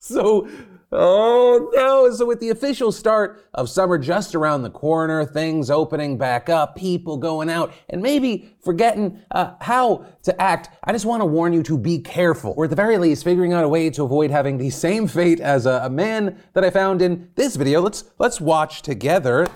So, 0.00 0.48
oh 0.92 1.70
no. 1.74 2.10
So, 2.12 2.24
with 2.24 2.40
the 2.40 2.50
official 2.50 2.92
start 2.92 3.44
of 3.52 3.68
summer 3.68 3.98
just 3.98 4.34
around 4.34 4.62
the 4.62 4.70
corner, 4.70 5.24
things 5.24 5.70
opening 5.70 6.16
back 6.16 6.48
up, 6.48 6.76
people 6.76 7.16
going 7.16 7.50
out, 7.50 7.72
and 7.88 8.00
maybe 8.00 8.56
forgetting 8.62 9.20
uh, 9.30 9.54
how 9.60 10.06
to 10.22 10.40
act, 10.40 10.70
I 10.84 10.92
just 10.92 11.04
want 11.04 11.20
to 11.20 11.26
warn 11.26 11.52
you 11.52 11.62
to 11.64 11.76
be 11.76 11.98
careful, 11.98 12.54
or 12.56 12.64
at 12.64 12.70
the 12.70 12.76
very 12.76 12.96
least, 12.96 13.24
figuring 13.24 13.52
out 13.52 13.64
a 13.64 13.68
way 13.68 13.90
to 13.90 14.04
avoid 14.04 14.30
having 14.30 14.56
the 14.56 14.70
same 14.70 15.08
fate 15.08 15.40
as 15.40 15.66
a, 15.66 15.80
a 15.84 15.90
man 15.90 16.38
that 16.52 16.64
I 16.64 16.70
found 16.70 17.02
in 17.02 17.30
this 17.34 17.56
video. 17.56 17.80
Let's 17.80 18.04
let's 18.18 18.40
watch 18.40 18.82
together. 18.82 19.48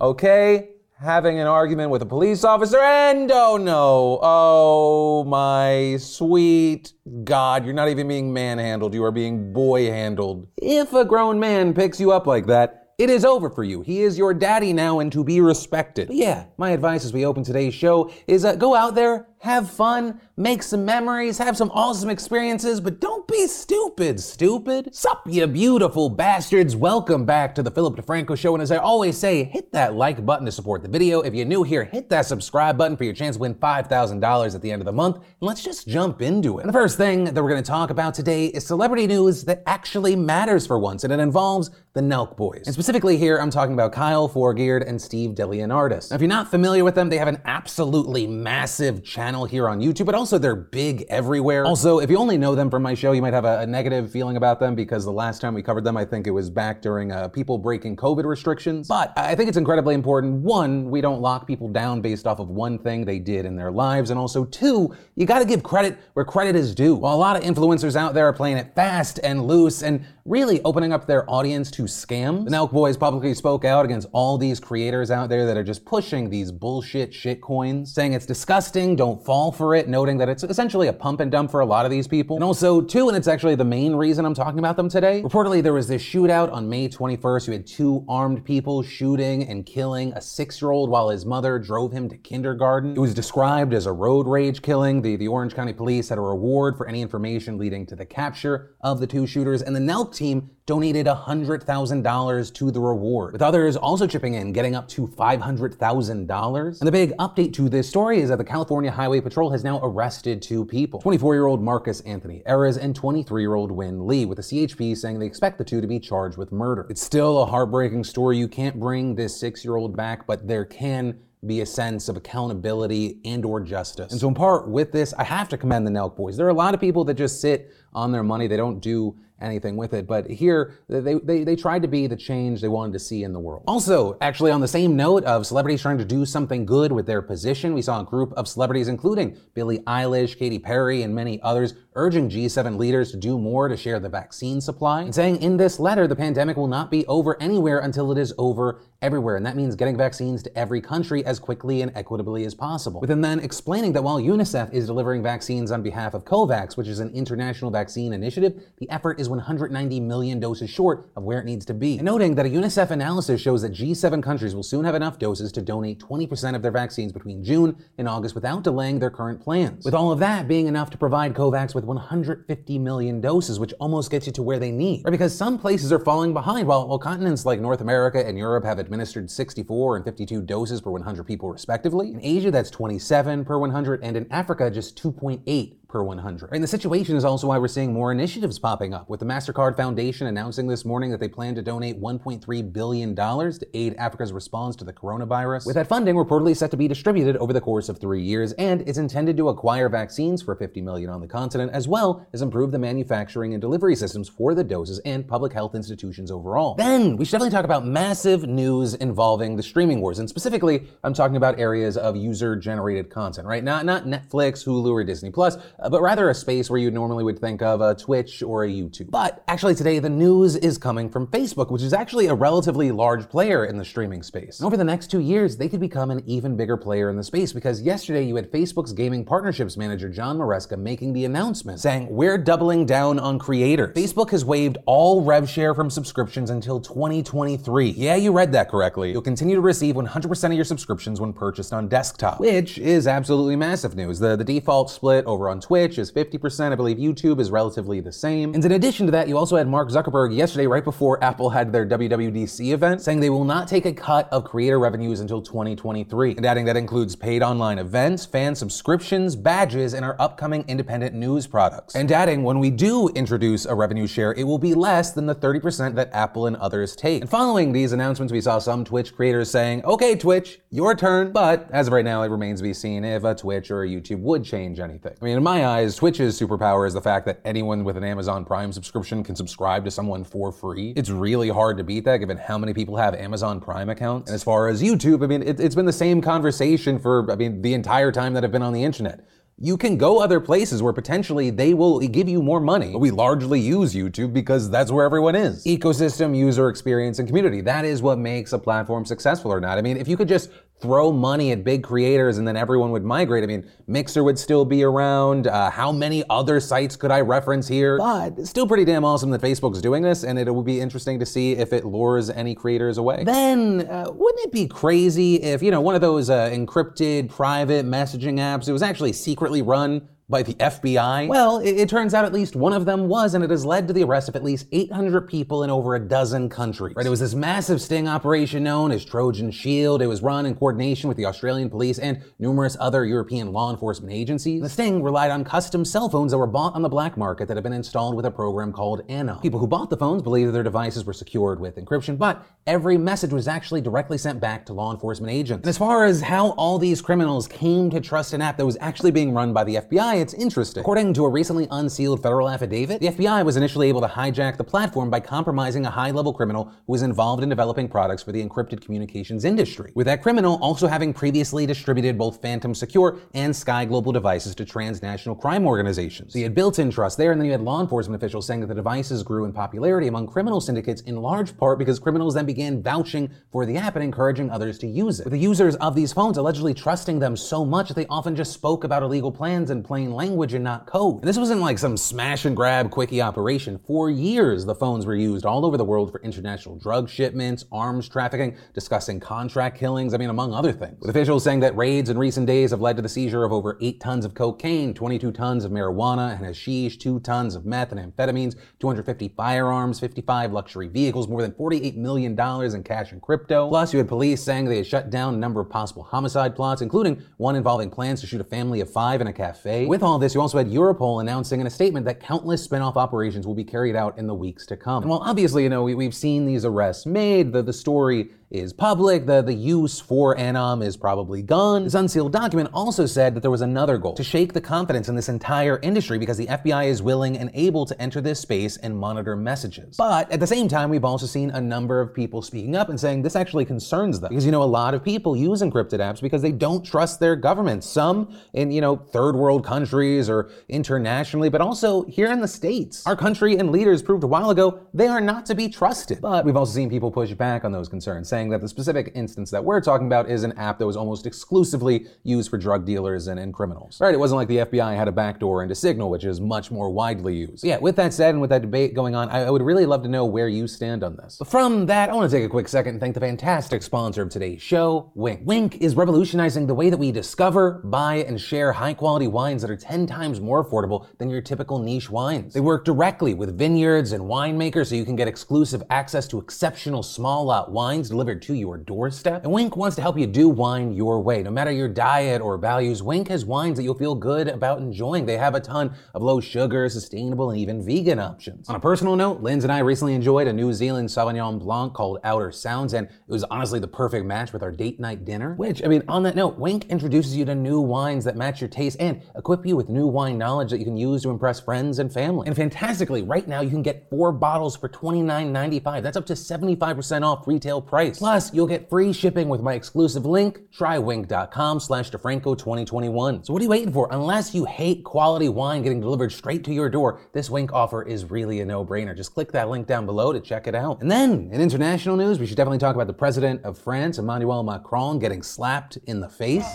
Okay, 0.00 0.68
having 1.00 1.38
an 1.38 1.46
argument 1.46 1.90
with 1.90 2.02
a 2.02 2.06
police 2.06 2.42
officer, 2.42 2.80
and 2.80 3.30
oh 3.30 3.56
no, 3.56 4.18
oh 4.20 5.24
my 5.24 5.96
sweet 5.98 6.92
God, 7.22 7.64
you're 7.64 7.74
not 7.74 7.88
even 7.88 8.08
being 8.08 8.32
manhandled, 8.32 8.94
you 8.94 9.04
are 9.04 9.12
being 9.12 9.52
boy 9.52 9.90
handled. 9.90 10.48
If 10.56 10.92
a 10.92 11.04
grown 11.04 11.38
man 11.38 11.72
picks 11.72 12.00
you 12.00 12.10
up 12.10 12.26
like 12.26 12.46
that, 12.46 12.77
it 12.98 13.08
is 13.08 13.24
over 13.24 13.48
for 13.48 13.62
you. 13.62 13.80
He 13.80 14.02
is 14.02 14.18
your 14.18 14.34
daddy 14.34 14.72
now 14.72 14.98
and 14.98 15.12
to 15.12 15.22
be 15.22 15.40
respected. 15.40 16.08
But 16.08 16.16
yeah, 16.16 16.46
my 16.56 16.70
advice 16.70 17.04
as 17.04 17.12
we 17.12 17.24
open 17.24 17.44
today's 17.44 17.72
show 17.72 18.10
is 18.26 18.44
uh, 18.44 18.56
go 18.56 18.74
out 18.74 18.96
there, 18.96 19.28
have 19.40 19.70
fun, 19.70 20.20
make 20.36 20.64
some 20.64 20.84
memories, 20.84 21.38
have 21.38 21.56
some 21.56 21.70
awesome 21.72 22.10
experiences, 22.10 22.80
but 22.80 23.00
don't 23.00 23.26
be 23.28 23.46
stupid, 23.46 24.18
stupid. 24.18 24.92
Sup, 24.92 25.22
you 25.26 25.46
beautiful 25.46 26.10
bastards. 26.10 26.74
Welcome 26.74 27.24
back 27.24 27.54
to 27.54 27.62
the 27.62 27.70
Philip 27.70 27.94
DeFranco 27.94 28.36
Show. 28.36 28.54
And 28.54 28.62
as 28.62 28.72
I 28.72 28.78
always 28.78 29.16
say, 29.16 29.44
hit 29.44 29.70
that 29.70 29.94
like 29.94 30.26
button 30.26 30.44
to 30.46 30.50
support 30.50 30.82
the 30.82 30.88
video. 30.88 31.20
If 31.20 31.34
you're 31.34 31.46
new 31.46 31.62
here, 31.62 31.84
hit 31.84 32.10
that 32.10 32.26
subscribe 32.26 32.76
button 32.76 32.96
for 32.96 33.04
your 33.04 33.14
chance 33.14 33.36
to 33.36 33.40
win 33.42 33.54
$5,000 33.54 34.54
at 34.56 34.60
the 34.60 34.72
end 34.72 34.82
of 34.82 34.86
the 34.86 34.92
month. 34.92 35.18
And 35.18 35.24
let's 35.40 35.62
just 35.62 35.86
jump 35.86 36.20
into 36.20 36.58
it. 36.58 36.62
And 36.62 36.68
the 36.68 36.72
first 36.72 36.96
thing 36.96 37.26
that 37.26 37.34
we're 37.36 37.50
going 37.50 37.62
to 37.62 37.70
talk 37.70 37.90
about 37.90 38.14
today 38.14 38.46
is 38.46 38.66
celebrity 38.66 39.06
news 39.06 39.44
that 39.44 39.62
actually 39.66 40.16
matters 40.16 40.66
for 40.66 40.80
once, 40.80 41.04
and 41.04 41.12
it 41.12 41.20
involves 41.20 41.70
the 41.92 42.00
Nelk 42.00 42.36
Boys. 42.36 42.62
And 42.66 42.74
specifically 42.74 42.87
here, 42.88 43.36
I'm 43.36 43.50
talking 43.50 43.74
about 43.74 43.92
Kyle 43.92 44.28
Forgeard 44.28 44.82
and 44.82 45.00
Steve 45.00 45.32
DeLeonardis. 45.32 46.10
Now, 46.10 46.14
if 46.14 46.22
you're 46.22 46.28
not 46.28 46.50
familiar 46.50 46.84
with 46.84 46.94
them, 46.94 47.10
they 47.10 47.18
have 47.18 47.28
an 47.28 47.38
absolutely 47.44 48.26
massive 48.26 49.04
channel 49.04 49.44
here 49.44 49.68
on 49.68 49.78
YouTube, 49.78 50.06
but 50.06 50.14
also 50.14 50.38
they're 50.38 50.56
big 50.56 51.04
everywhere. 51.10 51.66
Also, 51.66 51.98
if 51.98 52.08
you 52.08 52.16
only 52.16 52.38
know 52.38 52.54
them 52.54 52.70
from 52.70 52.82
my 52.82 52.94
show, 52.94 53.12
you 53.12 53.20
might 53.20 53.34
have 53.34 53.44
a, 53.44 53.58
a 53.58 53.66
negative 53.66 54.10
feeling 54.10 54.38
about 54.38 54.58
them 54.58 54.74
because 54.74 55.04
the 55.04 55.12
last 55.12 55.40
time 55.42 55.52
we 55.52 55.62
covered 55.62 55.84
them, 55.84 55.98
I 55.98 56.04
think 56.06 56.26
it 56.26 56.30
was 56.30 56.48
back 56.48 56.80
during 56.80 57.12
uh, 57.12 57.28
people 57.28 57.58
breaking 57.58 57.96
COVID 57.96 58.24
restrictions. 58.24 58.88
But 58.88 59.12
I 59.16 59.34
think 59.34 59.48
it's 59.48 59.58
incredibly 59.58 59.94
important. 59.94 60.36
One, 60.36 60.90
we 60.90 61.02
don't 61.02 61.20
lock 61.20 61.46
people 61.46 61.68
down 61.68 62.00
based 62.00 62.26
off 62.26 62.38
of 62.38 62.48
one 62.48 62.78
thing 62.78 63.04
they 63.04 63.18
did 63.18 63.44
in 63.44 63.54
their 63.54 63.70
lives. 63.70 64.08
And 64.08 64.18
also, 64.18 64.46
two, 64.46 64.96
you 65.14 65.26
gotta 65.26 65.44
give 65.44 65.62
credit 65.62 65.98
where 66.14 66.24
credit 66.24 66.56
is 66.56 66.74
due. 66.74 66.94
While 66.94 67.14
a 67.14 67.18
lot 67.18 67.36
of 67.36 67.42
influencers 67.42 67.96
out 67.96 68.14
there 68.14 68.26
are 68.26 68.32
playing 68.32 68.56
it 68.56 68.74
fast 68.74 69.20
and 69.22 69.46
loose 69.46 69.82
and 69.82 70.06
really 70.24 70.62
opening 70.62 70.92
up 70.92 71.06
their 71.06 71.28
audience 71.30 71.70
to 71.72 71.82
scams, 71.82 72.48
Nelk 72.48 72.77
Boys 72.78 72.96
publicly 72.96 73.34
spoke 73.34 73.64
out 73.64 73.84
against 73.84 74.06
all 74.12 74.38
these 74.38 74.60
creators 74.60 75.10
out 75.10 75.28
there 75.28 75.44
that 75.44 75.56
are 75.56 75.64
just 75.64 75.84
pushing 75.84 76.30
these 76.30 76.52
bullshit 76.52 77.12
shit 77.12 77.40
coins, 77.40 77.92
saying 77.92 78.12
it's 78.12 78.24
disgusting, 78.24 78.94
don't 78.94 79.20
fall 79.24 79.50
for 79.50 79.74
it, 79.74 79.88
noting 79.88 80.16
that 80.16 80.28
it's 80.28 80.44
essentially 80.44 80.86
a 80.86 80.92
pump 80.92 81.18
and 81.18 81.32
dump 81.32 81.50
for 81.50 81.58
a 81.58 81.66
lot 81.66 81.84
of 81.84 81.90
these 81.90 82.06
people. 82.06 82.36
And 82.36 82.44
also, 82.44 82.80
too, 82.80 83.08
and 83.08 83.16
it's 83.16 83.26
actually 83.26 83.56
the 83.56 83.64
main 83.64 83.96
reason 83.96 84.24
I'm 84.24 84.32
talking 84.32 84.60
about 84.60 84.76
them 84.76 84.88
today. 84.88 85.22
Reportedly, 85.22 85.60
there 85.60 85.72
was 85.72 85.88
this 85.88 86.00
shootout 86.00 86.52
on 86.52 86.68
May 86.68 86.88
21st. 86.88 87.48
You 87.48 87.52
had 87.54 87.66
two 87.66 88.04
armed 88.08 88.44
people 88.44 88.84
shooting 88.84 89.48
and 89.48 89.66
killing 89.66 90.12
a 90.12 90.20
six 90.20 90.62
year 90.62 90.70
old 90.70 90.88
while 90.88 91.08
his 91.08 91.26
mother 91.26 91.58
drove 91.58 91.90
him 91.90 92.08
to 92.10 92.16
kindergarten. 92.16 92.92
It 92.92 93.00
was 93.00 93.12
described 93.12 93.74
as 93.74 93.86
a 93.86 93.92
road 93.92 94.28
rage 94.28 94.62
killing. 94.62 95.02
The, 95.02 95.16
the 95.16 95.26
Orange 95.26 95.52
County 95.52 95.72
Police 95.72 96.10
had 96.10 96.18
a 96.18 96.20
reward 96.20 96.76
for 96.76 96.86
any 96.86 97.02
information 97.02 97.58
leading 97.58 97.86
to 97.86 97.96
the 97.96 98.06
capture 98.06 98.76
of 98.82 99.00
the 99.00 99.08
two 99.08 99.26
shooters, 99.26 99.62
and 99.62 99.74
the 99.74 99.80
Nelk 99.80 100.14
team 100.14 100.50
donated 100.68 101.06
$100,000 101.06 102.52
to 102.52 102.70
the 102.70 102.78
reward, 102.78 103.32
with 103.32 103.40
others 103.40 103.74
also 103.74 104.06
chipping 104.06 104.34
in, 104.34 104.52
getting 104.52 104.74
up 104.74 104.86
to 104.86 105.08
$500,000. 105.08 106.78
And 106.78 106.86
the 106.86 106.92
big 106.92 107.16
update 107.16 107.54
to 107.54 107.70
this 107.70 107.88
story 107.88 108.20
is 108.20 108.28
that 108.28 108.36
the 108.36 108.44
California 108.44 108.90
Highway 108.90 109.22
Patrol 109.22 109.50
has 109.50 109.64
now 109.64 109.80
arrested 109.82 110.42
two 110.42 110.66
people 110.66 111.00
24 111.00 111.34
year 111.34 111.46
old 111.46 111.62
Marcus 111.62 112.02
Anthony 112.02 112.42
Eriz 112.46 112.76
and 112.76 112.94
23 112.94 113.40
year 113.40 113.54
old 113.54 113.72
Wynne 113.72 114.06
Lee, 114.06 114.26
with 114.26 114.36
the 114.36 114.42
CHP 114.42 114.94
saying 114.94 115.18
they 115.18 115.24
expect 115.24 115.56
the 115.56 115.64
two 115.64 115.80
to 115.80 115.86
be 115.86 115.98
charged 115.98 116.36
with 116.36 116.52
murder. 116.52 116.86
It's 116.90 117.02
still 117.02 117.40
a 117.40 117.46
heartbreaking 117.46 118.04
story. 118.04 118.36
You 118.36 118.46
can't 118.46 118.78
bring 118.78 119.14
this 119.14 119.34
six 119.40 119.64
year 119.64 119.76
old 119.76 119.96
back, 119.96 120.26
but 120.26 120.46
there 120.46 120.66
can 120.66 121.18
be 121.46 121.60
a 121.60 121.66
sense 121.66 122.08
of 122.08 122.16
accountability 122.16 123.20
and 123.24 123.44
or 123.44 123.60
justice. 123.60 124.10
And 124.12 124.20
so 124.20 124.28
in 124.28 124.34
part 124.34 124.68
with 124.68 124.92
this, 124.92 125.14
I 125.14 125.24
have 125.24 125.48
to 125.50 125.56
commend 125.56 125.86
the 125.86 125.90
Nelk 125.90 126.16
boys. 126.16 126.36
There 126.36 126.46
are 126.46 126.50
a 126.50 126.54
lot 126.54 126.74
of 126.74 126.80
people 126.80 127.04
that 127.04 127.14
just 127.14 127.40
sit 127.40 127.72
on 127.98 128.12
their 128.12 128.22
money. 128.22 128.46
They 128.46 128.56
don't 128.56 128.78
do 128.78 129.16
anything 129.40 129.76
with 129.76 129.94
it. 129.94 130.06
But 130.06 130.28
here, 130.28 130.74
they, 130.88 131.14
they, 131.14 131.44
they 131.44 131.56
tried 131.56 131.82
to 131.82 131.88
be 131.88 132.06
the 132.06 132.16
change 132.16 132.60
they 132.60 132.68
wanted 132.68 132.92
to 132.94 132.98
see 132.98 133.22
in 133.22 133.32
the 133.32 133.40
world. 133.40 133.64
Also, 133.66 134.16
actually, 134.20 134.50
on 134.50 134.60
the 134.60 134.68
same 134.68 134.96
note 134.96 135.24
of 135.24 135.46
celebrities 135.46 135.82
trying 135.82 135.98
to 135.98 136.04
do 136.04 136.24
something 136.24 136.66
good 136.66 136.92
with 136.92 137.06
their 137.06 137.22
position, 137.22 137.74
we 137.74 137.82
saw 137.82 138.00
a 138.00 138.04
group 138.04 138.32
of 138.32 138.48
celebrities, 138.48 138.88
including 138.88 139.36
Billie 139.54 139.78
Eilish, 139.80 140.38
Katy 140.38 140.58
Perry, 140.58 141.02
and 141.02 141.14
many 141.14 141.40
others, 141.42 141.74
urging 141.94 142.30
G7 142.30 142.78
leaders 142.78 143.10
to 143.10 143.16
do 143.16 143.38
more 143.38 143.68
to 143.68 143.76
share 143.76 144.00
the 144.00 144.08
vaccine 144.08 144.60
supply, 144.60 145.02
and 145.02 145.14
saying 145.14 145.42
in 145.42 145.56
this 145.56 145.78
letter, 145.78 146.06
the 146.06 146.16
pandemic 146.16 146.56
will 146.56 146.68
not 146.68 146.90
be 146.90 147.04
over 147.06 147.40
anywhere 147.42 147.80
until 147.80 148.12
it 148.12 148.18
is 148.18 148.32
over 148.38 148.80
everywhere. 149.02 149.36
And 149.36 149.46
that 149.46 149.56
means 149.56 149.74
getting 149.74 149.96
vaccines 149.96 150.42
to 150.44 150.58
every 150.58 150.80
country 150.80 151.24
as 151.24 151.38
quickly 151.38 151.82
and 151.82 151.92
equitably 151.94 152.44
as 152.44 152.54
possible. 152.54 153.00
With 153.00 153.10
them 153.10 153.20
then 153.20 153.40
explaining 153.40 153.92
that 153.92 154.02
while 154.02 154.20
UNICEF 154.20 154.72
is 154.72 154.86
delivering 154.86 155.22
vaccines 155.22 155.70
on 155.70 155.82
behalf 155.82 156.14
of 156.14 156.24
COVAX, 156.24 156.76
which 156.76 156.88
is 156.88 157.00
an 157.00 157.10
international 157.10 157.70
vaccine 157.70 157.87
initiative, 157.96 158.62
the 158.78 158.88
effort 158.90 159.20
is 159.20 159.28
190 159.28 160.00
million 160.00 160.40
doses 160.40 160.70
short 160.70 161.10
of 161.16 161.22
where 161.24 161.40
it 161.40 161.44
needs 161.44 161.64
to 161.66 161.74
be. 161.74 161.98
Noting 161.98 162.34
that 162.34 162.46
a 162.46 162.48
UNICEF 162.48 162.90
analysis 162.90 163.40
shows 163.40 163.62
that 163.62 163.72
G7 163.72 164.22
countries 164.22 164.54
will 164.54 164.62
soon 164.62 164.84
have 164.84 164.94
enough 164.94 165.18
doses 165.18 165.52
to 165.52 165.62
donate 165.62 165.98
20% 165.98 166.54
of 166.54 166.62
their 166.62 166.70
vaccines 166.70 167.12
between 167.12 167.42
June 167.42 167.76
and 167.96 168.08
August 168.08 168.34
without 168.34 168.62
delaying 168.62 168.98
their 168.98 169.10
current 169.10 169.40
plans. 169.40 169.84
With 169.84 169.94
all 169.94 170.12
of 170.12 170.18
that 170.18 170.48
being 170.48 170.66
enough 170.66 170.90
to 170.90 170.98
provide 170.98 171.34
COVAX 171.34 171.74
with 171.74 171.84
150 171.84 172.78
million 172.78 173.20
doses, 173.20 173.58
which 173.58 173.72
almost 173.80 174.10
gets 174.10 174.26
you 174.26 174.32
to 174.32 174.42
where 174.42 174.58
they 174.58 174.70
need. 174.70 175.02
Right? 175.04 175.10
Because 175.10 175.34
some 175.36 175.58
places 175.58 175.92
are 175.92 175.98
falling 175.98 176.32
behind, 176.32 176.66
while, 176.66 176.86
while 176.88 176.98
continents 176.98 177.46
like 177.46 177.60
North 177.60 177.80
America 177.80 178.26
and 178.26 178.36
Europe 178.36 178.64
have 178.64 178.78
administered 178.78 179.30
64 179.30 179.96
and 179.96 180.04
52 180.04 180.42
doses 180.42 180.80
per 180.80 180.90
100 180.90 181.24
people 181.24 181.50
respectively. 181.50 182.12
In 182.12 182.20
Asia, 182.22 182.50
that's 182.50 182.70
27 182.70 183.44
per 183.44 183.58
100, 183.58 184.02
and 184.02 184.16
in 184.16 184.26
Africa, 184.30 184.70
just 184.70 185.02
2.8 185.02 185.77
per 185.88 186.02
100. 186.02 186.50
And 186.52 186.62
the 186.62 186.68
situation 186.68 187.16
is 187.16 187.24
also 187.24 187.46
why 187.46 187.56
we're 187.56 187.66
seeing 187.66 187.94
more 187.94 188.12
initiatives 188.12 188.58
popping 188.58 188.92
up, 188.92 189.08
with 189.08 189.20
the 189.20 189.26
MasterCard 189.26 189.76
Foundation 189.76 190.26
announcing 190.26 190.66
this 190.66 190.84
morning 190.84 191.10
that 191.10 191.18
they 191.18 191.28
plan 191.28 191.54
to 191.54 191.62
donate 191.62 191.98
$1.3 191.98 192.72
billion 192.72 193.16
to 193.16 193.66
aid 193.72 193.94
Africa's 193.96 194.32
response 194.32 194.76
to 194.76 194.84
the 194.84 194.92
coronavirus. 194.92 195.64
With 195.64 195.76
that 195.76 195.86
funding 195.86 196.14
reportedly 196.14 196.54
set 196.54 196.70
to 196.72 196.76
be 196.76 196.88
distributed 196.88 197.38
over 197.38 197.54
the 197.54 197.60
course 197.60 197.88
of 197.88 197.98
three 197.98 198.22
years, 198.22 198.52
and 198.52 198.82
is 198.82 198.98
intended 198.98 199.38
to 199.38 199.48
acquire 199.48 199.88
vaccines 199.88 200.42
for 200.42 200.54
50 200.54 200.82
million 200.82 201.08
on 201.08 201.22
the 201.22 201.26
continent, 201.26 201.72
as 201.72 201.88
well 201.88 202.26
as 202.34 202.42
improve 202.42 202.70
the 202.70 202.78
manufacturing 202.78 203.54
and 203.54 203.60
delivery 203.62 203.96
systems 203.96 204.28
for 204.28 204.54
the 204.54 204.64
doses 204.64 204.98
and 205.06 205.26
public 205.26 205.54
health 205.54 205.74
institutions 205.74 206.30
overall. 206.30 206.74
Then 206.74 207.16
we 207.16 207.24
should 207.24 207.32
definitely 207.32 207.56
talk 207.56 207.64
about 207.64 207.86
massive 207.86 208.46
news 208.46 208.92
involving 208.94 209.56
the 209.56 209.62
streaming 209.62 210.02
wars, 210.02 210.18
and 210.18 210.28
specifically, 210.28 210.86
I'm 211.02 211.14
talking 211.14 211.36
about 211.36 211.58
areas 211.58 211.96
of 211.96 212.14
user-generated 212.14 213.08
content, 213.08 213.46
right? 213.46 213.64
Not 213.64 213.86
not 213.86 214.04
Netflix, 214.04 214.66
Hulu, 214.66 214.90
or 214.90 215.02
Disney 215.04 215.30
Plus, 215.30 215.56
uh, 215.80 215.88
but 215.88 216.02
rather 216.02 216.28
a 216.28 216.34
space 216.34 216.70
where 216.70 216.80
you 216.80 216.90
normally 216.90 217.24
would 217.24 217.38
think 217.38 217.62
of 217.62 217.80
a 217.80 217.94
Twitch 217.94 218.42
or 218.42 218.64
a 218.64 218.68
YouTube. 218.68 219.10
But 219.10 219.44
actually 219.48 219.74
today, 219.74 219.98
the 219.98 220.10
news 220.10 220.56
is 220.56 220.78
coming 220.78 221.08
from 221.08 221.26
Facebook, 221.28 221.70
which 221.70 221.82
is 221.82 221.92
actually 221.92 222.26
a 222.26 222.34
relatively 222.34 222.90
large 222.90 223.28
player 223.28 223.64
in 223.64 223.78
the 223.78 223.84
streaming 223.84 224.22
space. 224.22 224.58
And 224.58 224.66
over 224.66 224.76
the 224.76 224.84
next 224.84 225.10
two 225.10 225.20
years, 225.20 225.56
they 225.56 225.68
could 225.68 225.80
become 225.80 226.10
an 226.10 226.22
even 226.26 226.56
bigger 226.56 226.76
player 226.76 227.10
in 227.10 227.16
the 227.16 227.24
space 227.24 227.52
because 227.52 227.80
yesterday 227.82 228.24
you 228.24 228.36
had 228.36 228.50
Facebook's 228.50 228.92
gaming 228.92 229.24
partnerships 229.24 229.76
manager, 229.76 230.08
John 230.08 230.38
Maresca, 230.38 230.78
making 230.78 231.12
the 231.12 231.24
announcement 231.24 231.80
saying, 231.80 232.08
we're 232.10 232.38
doubling 232.38 232.86
down 232.86 233.18
on 233.18 233.38
creators. 233.38 233.94
Facebook 233.94 234.30
has 234.30 234.44
waived 234.44 234.78
all 234.86 235.22
rev 235.22 235.48
share 235.48 235.74
from 235.74 235.90
subscriptions 235.90 236.50
until 236.50 236.80
2023. 236.80 237.90
Yeah, 237.90 238.16
you 238.16 238.32
read 238.32 238.52
that 238.52 238.68
correctly. 238.68 239.12
You'll 239.12 239.22
continue 239.22 239.54
to 239.54 239.60
receive 239.60 239.94
100% 239.94 240.44
of 240.44 240.52
your 240.52 240.64
subscriptions 240.64 241.20
when 241.20 241.32
purchased 241.32 241.72
on 241.72 241.88
desktop, 241.88 242.40
which 242.40 242.78
is 242.78 243.06
absolutely 243.06 243.56
massive 243.56 243.94
news. 243.96 244.18
The, 244.18 244.36
the 244.36 244.44
default 244.44 244.90
split 244.90 245.24
over 245.26 245.48
on 245.48 245.60
Twitch 245.68 245.98
is 245.98 246.10
50%. 246.10 246.72
I 246.72 246.76
believe 246.76 246.96
YouTube 246.96 247.38
is 247.38 247.50
relatively 247.50 248.00
the 248.00 248.10
same. 248.10 248.54
And 248.54 248.64
in 248.64 248.72
addition 248.72 249.04
to 249.04 249.12
that, 249.12 249.28
you 249.28 249.36
also 249.36 249.56
had 249.56 249.68
Mark 249.68 249.90
Zuckerberg 249.90 250.34
yesterday, 250.34 250.66
right 250.66 250.82
before 250.82 251.22
Apple 251.22 251.50
had 251.50 251.74
their 251.74 251.84
WWDC 251.84 252.72
event, 252.72 253.02
saying 253.02 253.20
they 253.20 253.28
will 253.28 253.44
not 253.44 253.68
take 253.68 253.84
a 253.84 253.92
cut 253.92 254.30
of 254.32 254.44
creator 254.44 254.78
revenues 254.78 255.20
until 255.20 255.42
2023. 255.42 256.36
And 256.36 256.46
adding 256.46 256.64
that 256.64 256.78
includes 256.78 257.14
paid 257.14 257.42
online 257.42 257.78
events, 257.78 258.24
fan 258.24 258.54
subscriptions, 258.54 259.36
badges, 259.36 259.92
and 259.92 260.06
our 260.06 260.16
upcoming 260.18 260.64
independent 260.68 261.14
news 261.14 261.46
products. 261.46 261.94
And 261.94 262.10
adding, 262.10 262.44
when 262.44 262.60
we 262.60 262.70
do 262.70 263.08
introduce 263.10 263.66
a 263.66 263.74
revenue 263.74 264.06
share, 264.06 264.32
it 264.32 264.44
will 264.44 264.56
be 264.56 264.72
less 264.72 265.12
than 265.12 265.26
the 265.26 265.34
30% 265.34 265.96
that 265.96 266.08
Apple 266.14 266.46
and 266.46 266.56
others 266.56 266.96
take. 266.96 267.20
And 267.20 267.28
following 267.28 267.72
these 267.72 267.92
announcements, 267.92 268.32
we 268.32 268.40
saw 268.40 268.58
some 268.58 268.86
Twitch 268.86 269.14
creators 269.14 269.50
saying, 269.50 269.84
okay, 269.84 270.16
Twitch, 270.16 270.60
your 270.70 270.94
turn. 270.94 271.30
But 271.30 271.68
as 271.72 271.88
of 271.88 271.92
right 271.92 272.06
now, 272.06 272.22
it 272.22 272.30
remains 272.30 272.60
to 272.60 272.64
be 272.64 272.72
seen 272.72 273.04
if 273.04 273.22
a 273.24 273.34
Twitch 273.34 273.70
or 273.70 273.82
a 273.82 273.86
YouTube 273.86 274.20
would 274.20 274.42
change 274.42 274.80
anything. 274.80 275.12
I 275.20 275.22
mean, 275.22 275.36
in 275.36 275.42
my 275.42 275.57
my 275.58 275.66
eyes, 275.66 275.96
Twitch's 275.96 276.40
superpower 276.40 276.86
is 276.86 276.94
the 276.94 277.00
fact 277.00 277.26
that 277.26 277.40
anyone 277.44 277.82
with 277.82 277.96
an 277.96 278.04
Amazon 278.04 278.44
Prime 278.44 278.72
subscription 278.72 279.24
can 279.24 279.34
subscribe 279.34 279.84
to 279.84 279.90
someone 279.90 280.22
for 280.22 280.52
free. 280.52 280.92
It's 280.94 281.10
really 281.10 281.48
hard 281.48 281.78
to 281.78 281.84
beat 281.84 282.04
that 282.04 282.18
given 282.18 282.36
how 282.36 282.58
many 282.58 282.72
people 282.72 282.96
have 282.96 283.12
Amazon 283.14 283.60
Prime 283.60 283.88
accounts. 283.88 284.30
And 284.30 284.36
as 284.36 284.44
far 284.44 284.68
as 284.68 284.80
YouTube, 284.80 285.24
I 285.24 285.26
mean, 285.26 285.42
it, 285.42 285.58
it's 285.58 285.74
been 285.74 285.86
the 285.86 285.92
same 285.92 286.20
conversation 286.20 287.00
for, 287.00 287.28
I 287.30 287.34
mean, 287.34 287.60
the 287.60 287.74
entire 287.74 288.12
time 288.12 288.34
that 288.34 288.44
I've 288.44 288.52
been 288.52 288.62
on 288.62 288.72
the 288.72 288.84
internet 288.84 289.26
you 289.60 289.76
can 289.76 289.96
go 289.96 290.20
other 290.20 290.38
places 290.38 290.82
where 290.82 290.92
potentially 290.92 291.50
they 291.50 291.74
will 291.74 291.98
give 291.98 292.28
you 292.28 292.40
more 292.40 292.60
money. 292.60 292.94
We 292.94 293.10
largely 293.10 293.58
use 293.58 293.92
YouTube 293.92 294.32
because 294.32 294.70
that's 294.70 294.92
where 294.92 295.04
everyone 295.04 295.34
is. 295.34 295.64
Ecosystem, 295.64 296.36
user 296.36 296.68
experience, 296.68 297.18
and 297.18 297.26
community. 297.26 297.60
That 297.60 297.84
is 297.84 298.00
what 298.00 298.18
makes 298.18 298.52
a 298.52 298.58
platform 298.58 299.04
successful 299.04 299.52
or 299.52 299.60
not. 299.60 299.76
I 299.76 299.82
mean, 299.82 299.96
if 299.96 300.06
you 300.06 300.16
could 300.16 300.28
just 300.28 300.50
throw 300.80 301.12
money 301.12 301.50
at 301.52 301.64
big 301.64 301.82
creators 301.82 302.38
and 302.38 302.46
then 302.46 302.56
everyone 302.56 302.90
would 302.92 303.04
migrate. 303.04 303.42
I 303.42 303.46
mean, 303.46 303.68
Mixer 303.86 304.22
would 304.22 304.38
still 304.38 304.64
be 304.64 304.82
around. 304.84 305.46
Uh, 305.46 305.70
how 305.70 305.90
many 305.90 306.22
other 306.30 306.60
sites 306.60 306.96
could 306.96 307.10
I 307.10 307.20
reference 307.20 307.66
here? 307.66 307.98
But 307.98 308.38
it's 308.38 308.50
still 308.50 308.66
pretty 308.66 308.84
damn 308.84 309.04
awesome 309.04 309.30
that 309.30 309.40
Facebook's 309.40 309.80
doing 309.80 310.02
this, 310.02 310.22
and 310.24 310.38
it 310.38 310.54
would 310.54 310.66
be 310.66 310.80
interesting 310.80 311.18
to 311.18 311.26
see 311.26 311.52
if 311.52 311.72
it 311.72 311.84
lures 311.84 312.30
any 312.30 312.54
creators 312.54 312.98
away. 312.98 313.24
Then, 313.24 313.86
uh, 313.88 314.06
wouldn't 314.10 314.46
it 314.46 314.52
be 314.52 314.68
crazy 314.68 315.36
if, 315.36 315.62
you 315.62 315.70
know, 315.70 315.80
one 315.80 315.94
of 315.94 316.00
those 316.00 316.30
uh, 316.30 316.50
encrypted 316.50 317.28
private 317.28 317.84
messaging 317.84 318.38
apps, 318.38 318.68
it 318.68 318.72
was 318.72 318.82
actually 318.82 319.12
secretly 319.12 319.62
run 319.62 320.08
by 320.28 320.42
the 320.42 320.54
FBI? 320.54 321.26
Well, 321.28 321.58
it, 321.58 321.72
it, 321.72 321.88
turns 321.88 322.12
out 322.12 322.24
at 322.24 322.32
least 322.32 322.54
one 322.54 322.74
of 322.74 322.84
them 322.84 323.08
was, 323.08 323.34
and 323.34 323.42
it 323.42 323.50
has 323.50 323.64
led 323.64 323.88
to 323.88 323.94
the 323.94 324.02
arrest 324.02 324.28
of 324.28 324.36
at 324.36 324.44
least 324.44 324.66
800 324.72 325.22
people 325.22 325.64
in 325.64 325.70
over 325.70 325.94
a 325.94 326.00
dozen 326.00 326.50
countries. 326.50 326.94
Right? 326.94 327.06
It 327.06 327.10
was 327.10 327.20
this 327.20 327.34
massive 327.34 327.80
sting 327.80 328.06
operation 328.06 328.62
known 328.62 328.92
as 328.92 329.04
Trojan 329.04 329.50
Shield. 329.50 330.02
It 330.02 330.06
was 330.06 330.22
run 330.22 330.44
in 330.44 330.54
coordination 330.54 331.08
with 331.08 331.16
the 331.16 331.24
Australian 331.24 331.70
police 331.70 331.98
and 331.98 332.22
numerous 332.38 332.76
other 332.78 333.06
European 333.06 333.52
law 333.52 333.70
enforcement 333.70 334.12
agencies. 334.12 334.60
The 334.60 334.68
sting 334.68 335.02
relied 335.02 335.30
on 335.30 335.44
custom 335.44 335.84
cell 335.84 336.10
phones 336.10 336.32
that 336.32 336.38
were 336.38 336.46
bought 336.46 336.74
on 336.74 336.82
the 336.82 336.88
black 336.88 337.16
market 337.16 337.48
that 337.48 337.56
had 337.56 337.64
been 337.64 337.72
installed 337.72 338.14
with 338.14 338.26
a 338.26 338.30
program 338.30 338.72
called 338.72 339.06
Anom. 339.08 339.40
People 339.40 339.60
who 339.60 339.66
bought 339.66 339.88
the 339.88 339.96
phones 339.96 340.22
believed 340.22 340.48
that 340.48 340.52
their 340.52 340.62
devices 340.62 341.04
were 341.06 341.12
secured 341.14 341.58
with 341.58 341.76
encryption, 341.76 342.18
but 342.18 342.44
every 342.66 342.98
message 342.98 343.32
was 343.32 343.48
actually 343.48 343.80
directly 343.80 344.18
sent 344.18 344.40
back 344.40 344.66
to 344.66 344.74
law 344.74 344.92
enforcement 344.92 345.32
agents. 345.32 345.62
And 345.62 345.68
as 345.68 345.78
far 345.78 346.04
as 346.04 346.20
how 346.20 346.50
all 346.50 346.78
these 346.78 347.00
criminals 347.00 347.48
came 347.48 347.88
to 347.90 348.00
trust 348.00 348.34
an 348.34 348.42
app 348.42 348.58
that 348.58 348.66
was 348.66 348.76
actually 348.80 349.10
being 349.10 349.32
run 349.32 349.54
by 349.54 349.64
the 349.64 349.76
FBI, 349.76 350.17
it's 350.20 350.34
interesting. 350.34 350.80
According 350.80 351.14
to 351.14 351.24
a 351.24 351.28
recently 351.28 351.68
unsealed 351.70 352.22
federal 352.22 352.48
affidavit, 352.48 353.00
the 353.00 353.08
FBI 353.08 353.44
was 353.44 353.56
initially 353.56 353.88
able 353.88 354.00
to 354.00 354.06
hijack 354.06 354.56
the 354.56 354.64
platform 354.64 355.10
by 355.10 355.20
compromising 355.20 355.86
a 355.86 355.90
high 355.90 356.10
level 356.10 356.32
criminal 356.32 356.64
who 356.86 356.92
was 356.92 357.02
involved 357.02 357.42
in 357.42 357.48
developing 357.48 357.88
products 357.88 358.22
for 358.22 358.32
the 358.32 358.44
encrypted 358.44 358.80
communications 358.80 359.44
industry, 359.44 359.92
with 359.94 360.06
that 360.06 360.22
criminal 360.22 360.58
also 360.62 360.86
having 360.86 361.12
previously 361.12 361.66
distributed 361.66 362.18
both 362.18 362.42
Phantom 362.42 362.74
Secure 362.74 363.18
and 363.34 363.54
Sky 363.54 363.84
Global 363.84 364.12
devices 364.12 364.54
to 364.56 364.64
transnational 364.64 365.36
crime 365.36 365.66
organizations. 365.66 366.32
So 366.32 366.38
you 366.38 366.44
had 366.44 366.54
built 366.54 366.78
in 366.78 366.90
trust 366.90 367.18
there, 367.18 367.32
and 367.32 367.40
then 367.40 367.46
you 367.46 367.52
had 367.52 367.60
law 367.60 367.80
enforcement 367.80 368.20
officials 368.20 368.46
saying 368.46 368.60
that 368.60 368.66
the 368.66 368.74
devices 368.74 369.22
grew 369.22 369.44
in 369.44 369.52
popularity 369.52 370.08
among 370.08 370.26
criminal 370.26 370.60
syndicates 370.60 371.02
in 371.02 371.16
large 371.16 371.56
part 371.56 371.78
because 371.78 371.98
criminals 371.98 372.34
then 372.34 372.46
began 372.46 372.82
vouching 372.82 373.30
for 373.52 373.66
the 373.66 373.76
app 373.76 373.94
and 373.96 374.04
encouraging 374.04 374.50
others 374.50 374.78
to 374.78 374.86
use 374.86 375.20
it. 375.20 375.24
With 375.24 375.32
the 375.32 375.38
users 375.38 375.76
of 375.76 375.94
these 375.94 376.12
phones 376.12 376.38
allegedly 376.38 376.74
trusting 376.74 377.18
them 377.18 377.36
so 377.36 377.64
much 377.64 377.88
that 377.88 377.94
they 377.94 378.06
often 378.06 378.34
just 378.34 378.52
spoke 378.52 378.84
about 378.84 379.02
illegal 379.02 379.30
plans 379.30 379.70
and 379.70 379.84
plain 379.84 380.07
language 380.12 380.54
and 380.54 380.64
not 380.64 380.86
code. 380.86 381.16
And 381.16 381.24
this 381.24 381.38
wasn't 381.38 381.60
like 381.60 381.78
some 381.78 381.96
smash 381.96 382.44
and 382.44 382.56
grab 382.56 382.90
quickie 382.90 383.20
operation. 383.20 383.78
For 383.86 384.10
years, 384.10 384.64
the 384.64 384.74
phones 384.74 385.06
were 385.06 385.14
used 385.14 385.44
all 385.44 385.64
over 385.64 385.76
the 385.76 385.84
world 385.84 386.12
for 386.12 386.20
international 386.22 386.76
drug 386.76 387.08
shipments, 387.08 387.64
arms 387.72 388.08
trafficking, 388.08 388.56
discussing 388.74 389.20
contract 389.20 389.78
killings, 389.78 390.14
I 390.14 390.16
mean, 390.16 390.30
among 390.30 390.52
other 390.54 390.72
things. 390.72 390.98
With 391.00 391.10
officials 391.10 391.44
saying 391.44 391.60
that 391.60 391.76
raids 391.76 392.10
in 392.10 392.18
recent 392.18 392.46
days 392.46 392.70
have 392.70 392.80
led 392.80 392.96
to 392.96 393.02
the 393.02 393.08
seizure 393.08 393.44
of 393.44 393.52
over 393.52 393.78
8 393.80 394.00
tons 394.00 394.24
of 394.24 394.34
cocaine, 394.34 394.94
22 394.94 395.32
tons 395.32 395.64
of 395.64 395.72
marijuana 395.72 396.36
and 396.36 396.46
hashish, 396.46 396.98
2 396.98 397.20
tons 397.20 397.54
of 397.54 397.64
meth 397.66 397.92
and 397.92 398.00
amphetamines, 398.00 398.56
250 398.78 399.28
firearms, 399.36 400.00
55 400.00 400.52
luxury 400.52 400.88
vehicles, 400.88 401.28
more 401.28 401.42
than 401.42 401.52
$48 401.52 401.96
million 401.96 402.38
in 402.38 402.82
cash 402.82 403.12
and 403.12 403.22
crypto. 403.22 403.68
Plus, 403.68 403.92
you 403.92 403.98
had 403.98 404.08
police 404.08 404.42
saying 404.42 404.66
they 404.66 404.78
had 404.78 404.86
shut 404.86 405.10
down 405.10 405.34
a 405.34 405.36
number 405.38 405.60
of 405.60 405.68
possible 405.68 406.02
homicide 406.02 406.54
plots, 406.56 406.82
including 406.82 407.22
one 407.36 407.56
involving 407.56 407.90
plans 407.90 408.20
to 408.20 408.26
shoot 408.26 408.40
a 408.40 408.44
family 408.44 408.80
of 408.80 408.90
five 408.90 409.20
in 409.20 409.26
a 409.26 409.32
cafe. 409.32 409.86
With 409.86 409.97
all 410.02 410.18
this, 410.18 410.34
you 410.34 410.40
also 410.40 410.58
had 410.58 410.68
Europol 410.68 411.20
announcing 411.20 411.60
in 411.60 411.66
a 411.66 411.70
statement 411.70 412.04
that 412.06 412.20
countless 412.20 412.62
spin-off 412.62 412.96
operations 412.96 413.46
will 413.46 413.54
be 413.54 413.64
carried 413.64 413.96
out 413.96 414.16
in 414.18 414.26
the 414.26 414.34
weeks 414.34 414.66
to 414.66 414.76
come. 414.76 415.02
And 415.02 415.10
while 415.10 415.20
obviously, 415.20 415.62
you 415.62 415.68
know, 415.68 415.82
we, 415.82 416.04
have 416.04 416.14
seen 416.14 416.44
these 416.44 416.64
arrests 416.64 417.06
made, 417.06 417.52
the, 417.52 417.62
the 417.62 417.72
story 417.72 418.30
is 418.50 418.72
public, 418.72 419.26
the, 419.26 419.42
the 419.42 419.52
use 419.52 420.00
for 420.00 420.34
Anom 420.36 420.82
is 420.82 420.96
probably 420.96 421.42
gone. 421.42 421.84
This 421.84 421.94
unsealed 421.94 422.32
document 422.32 422.70
also 422.72 423.04
said 423.04 423.34
that 423.34 423.40
there 423.40 423.50
was 423.50 423.60
another 423.60 423.98
goal 423.98 424.14
to 424.14 424.24
shake 424.24 424.54
the 424.54 424.60
confidence 424.60 425.08
in 425.08 425.16
this 425.16 425.28
entire 425.28 425.78
industry 425.82 426.18
because 426.18 426.38
the 426.38 426.46
FBI 426.46 426.86
is 426.86 427.02
willing 427.02 427.36
and 427.36 427.50
able 427.52 427.84
to 427.84 428.00
enter 428.00 428.20
this 428.20 428.40
space 428.40 428.78
and 428.78 428.98
monitor 428.98 429.36
messages. 429.36 429.96
But 429.96 430.30
at 430.32 430.40
the 430.40 430.46
same 430.46 430.66
time, 430.66 430.88
we've 430.88 431.04
also 431.04 431.26
seen 431.26 431.50
a 431.50 431.60
number 431.60 432.00
of 432.00 432.14
people 432.14 432.40
speaking 432.40 432.74
up 432.74 432.88
and 432.88 432.98
saying 432.98 433.22
this 433.22 433.36
actually 433.36 433.66
concerns 433.66 434.20
them 434.20 434.30
because 434.30 434.46
you 434.46 434.52
know 434.52 434.62
a 434.62 434.64
lot 434.64 434.94
of 434.94 435.04
people 435.04 435.36
use 435.36 435.60
encrypted 435.60 435.98
apps 435.98 436.22
because 436.22 436.40
they 436.40 436.52
don't 436.52 436.84
trust 436.84 437.20
their 437.20 437.36
governments. 437.36 437.86
Some 437.86 438.34
in 438.54 438.70
you 438.70 438.80
know 438.80 438.96
third 438.96 439.36
world 439.36 439.64
countries 439.64 440.30
or 440.30 440.50
internationally, 440.68 441.50
but 441.50 441.60
also 441.60 442.04
here 442.04 442.32
in 442.32 442.40
the 442.40 442.48
states. 442.48 443.06
Our 443.06 443.16
country 443.16 443.56
and 443.58 443.70
leaders 443.70 444.02
proved 444.02 444.24
a 444.24 444.26
while 444.26 444.50
ago 444.50 444.80
they 444.94 445.06
are 445.06 445.20
not 445.20 445.44
to 445.46 445.54
be 445.54 445.68
trusted. 445.68 446.20
But 446.22 446.44
we've 446.44 446.56
also 446.56 446.72
seen 446.72 446.88
people 446.88 447.10
push 447.10 447.32
back 447.32 447.64
on 447.64 447.72
those 447.72 447.88
concerns, 447.88 448.28
saying 448.38 448.50
that 448.50 448.60
the 448.60 448.68
specific 448.68 449.10
instance 449.16 449.50
that 449.50 449.64
we're 449.64 449.80
talking 449.80 450.06
about 450.06 450.30
is 450.30 450.44
an 450.44 450.52
app 450.52 450.78
that 450.78 450.86
was 450.86 450.96
almost 450.96 451.26
exclusively 451.26 452.06
used 452.22 452.48
for 452.48 452.56
drug 452.56 452.86
dealers 452.86 453.26
and, 453.26 453.40
and 453.40 453.52
criminals. 453.52 454.00
Right? 454.00 454.14
It 454.14 454.18
wasn't 454.18 454.36
like 454.36 454.46
the 454.46 454.58
FBI 454.58 454.96
had 454.96 455.08
a 455.08 455.12
backdoor 455.12 455.64
into 455.64 455.74
Signal, 455.74 456.08
which 456.08 456.24
is 456.24 456.40
much 456.40 456.70
more 456.70 456.88
widely 456.88 457.34
used. 457.34 457.64
Yeah, 457.64 457.78
with 457.78 457.96
that 457.96 458.14
said, 458.14 458.30
and 458.30 458.40
with 458.40 458.50
that 458.50 458.62
debate 458.62 458.94
going 458.94 459.16
on, 459.16 459.28
I, 459.30 459.46
I 459.46 459.50
would 459.50 459.62
really 459.62 459.86
love 459.86 460.04
to 460.04 460.08
know 460.08 460.24
where 460.24 460.46
you 460.46 460.68
stand 460.68 461.02
on 461.02 461.16
this. 461.16 461.36
But 461.38 461.48
from 461.48 461.86
that, 461.86 462.10
I 462.10 462.14
want 462.14 462.30
to 462.30 462.36
take 462.36 462.44
a 462.44 462.48
quick 462.48 462.68
second 462.68 462.92
and 462.92 463.00
thank 463.00 463.14
the 463.14 463.20
fantastic 463.20 463.82
sponsor 463.82 464.22
of 464.22 464.30
today's 464.30 464.62
show, 464.62 465.10
Winc. 465.16 465.40
Winc 465.44 465.76
is 465.78 465.96
revolutionizing 465.96 466.68
the 466.68 466.74
way 466.74 466.90
that 466.90 466.96
we 466.96 467.10
discover, 467.10 467.80
buy, 467.84 468.16
and 468.28 468.40
share 468.40 468.70
high 468.70 468.94
quality 468.94 469.26
wines 469.26 469.62
that 469.62 469.70
are 469.70 469.76
10 469.76 470.06
times 470.06 470.40
more 470.40 470.64
affordable 470.64 471.06
than 471.18 471.28
your 471.28 471.40
typical 471.40 471.80
niche 471.80 472.08
wines. 472.08 472.54
They 472.54 472.60
work 472.60 472.84
directly 472.84 473.34
with 473.34 473.58
vineyards 473.58 474.12
and 474.12 474.22
winemakers 474.22 474.90
so 474.90 474.94
you 474.94 475.04
can 475.04 475.16
get 475.16 475.26
exclusive 475.26 475.82
access 475.90 476.28
to 476.28 476.38
exceptional 476.38 477.02
small 477.02 477.44
lot 477.44 477.72
wines 477.72 478.08
delivered 478.08 478.27
delivered 478.28 478.42
to 478.42 478.54
your 478.54 478.76
doorstep. 478.76 479.44
And 479.44 479.52
Winc 479.52 479.76
wants 479.76 479.96
to 479.96 480.02
help 480.02 480.18
you 480.18 480.26
do 480.26 480.48
wine 480.48 480.92
your 480.92 481.20
way. 481.20 481.42
No 481.42 481.50
matter 481.50 481.70
your 481.70 481.88
diet 481.88 482.42
or 482.42 482.58
values, 482.58 483.02
Winc 483.02 483.28
has 483.28 483.44
wines 483.44 483.76
that 483.78 483.84
you'll 483.84 483.94
feel 483.94 484.14
good 484.14 484.48
about 484.48 484.78
enjoying. 484.80 485.24
They 485.24 485.38
have 485.38 485.54
a 485.54 485.60
ton 485.60 485.94
of 486.14 486.22
low 486.22 486.40
sugar, 486.40 486.88
sustainable, 486.88 487.50
and 487.50 487.58
even 487.58 487.84
vegan 487.84 488.18
options. 488.18 488.68
On 488.68 488.76
a 488.76 488.80
personal 488.80 489.16
note, 489.16 489.40
Linz 489.40 489.64
and 489.64 489.72
I 489.72 489.78
recently 489.78 490.14
enjoyed 490.14 490.46
a 490.46 490.52
New 490.52 490.72
Zealand 490.72 491.08
Sauvignon 491.08 491.58
Blanc 491.58 491.94
called 491.94 492.18
Outer 492.22 492.52
Sounds, 492.52 492.92
and 492.92 493.06
it 493.06 493.32
was 493.32 493.44
honestly 493.44 493.80
the 493.80 493.88
perfect 493.88 494.26
match 494.26 494.52
with 494.52 494.62
our 494.62 494.72
date 494.72 495.00
night 495.00 495.24
dinner. 495.24 495.54
Which, 495.54 495.82
I 495.82 495.88
mean, 495.88 496.02
on 496.08 496.22
that 496.24 496.36
note, 496.36 496.58
Winc 496.58 496.84
introduces 496.90 497.34
you 497.36 497.44
to 497.46 497.54
new 497.54 497.80
wines 497.80 498.24
that 498.24 498.36
match 498.36 498.60
your 498.60 498.68
taste 498.68 498.98
and 499.00 499.22
equip 499.36 499.64
you 499.64 499.76
with 499.76 499.88
new 499.88 500.06
wine 500.06 500.36
knowledge 500.36 500.70
that 500.70 500.78
you 500.78 500.84
can 500.84 500.96
use 500.96 501.22
to 501.22 501.30
impress 501.30 501.60
friends 501.60 501.98
and 501.98 502.12
family. 502.12 502.46
And 502.46 502.56
fantastically, 502.56 503.22
right 503.22 503.46
now 503.48 503.60
you 503.60 503.70
can 503.70 503.82
get 503.82 504.08
four 504.10 504.32
bottles 504.32 504.76
for 504.76 504.88
$29.95. 504.88 506.02
That's 506.02 506.16
up 506.16 506.26
to 506.26 506.34
75% 506.34 507.22
off 507.22 507.46
retail 507.46 507.80
price. 507.80 508.17
Plus, 508.18 508.52
you'll 508.52 508.66
get 508.66 508.90
free 508.90 509.12
shipping 509.12 509.48
with 509.48 509.62
my 509.62 509.74
exclusive 509.74 510.26
link, 510.26 510.58
trywinc.com 510.76 511.78
slash 511.78 512.10
DeFranco2021. 512.10 513.46
So 513.46 513.52
what 513.52 513.60
are 513.60 513.62
you 513.62 513.68
waiting 513.68 513.92
for? 513.92 514.08
Unless 514.10 514.56
you 514.56 514.64
hate 514.64 515.04
quality 515.04 515.48
wine 515.48 515.82
getting 515.82 516.00
delivered 516.00 516.32
straight 516.32 516.64
to 516.64 516.74
your 516.74 516.90
door, 516.90 517.20
this 517.32 517.48
Winc 517.48 517.72
offer 517.72 518.02
is 518.02 518.28
really 518.28 518.58
a 518.58 518.64
no-brainer. 518.64 519.16
Just 519.16 519.34
click 519.34 519.52
that 519.52 519.68
link 519.68 519.86
down 519.86 520.04
below 520.04 520.32
to 520.32 520.40
check 520.40 520.66
it 520.66 520.74
out. 520.74 521.00
And 521.00 521.08
then, 521.08 521.48
in 521.52 521.60
international 521.60 522.16
news, 522.16 522.40
we 522.40 522.46
should 522.46 522.56
definitely 522.56 522.78
talk 522.78 522.96
about 522.96 523.06
the 523.06 523.12
president 523.12 523.62
of 523.64 523.78
France, 523.78 524.18
Emmanuel 524.18 524.64
Macron, 524.64 525.20
getting 525.20 525.44
slapped 525.44 525.96
in 526.08 526.18
the 526.18 526.28
face. 526.28 526.66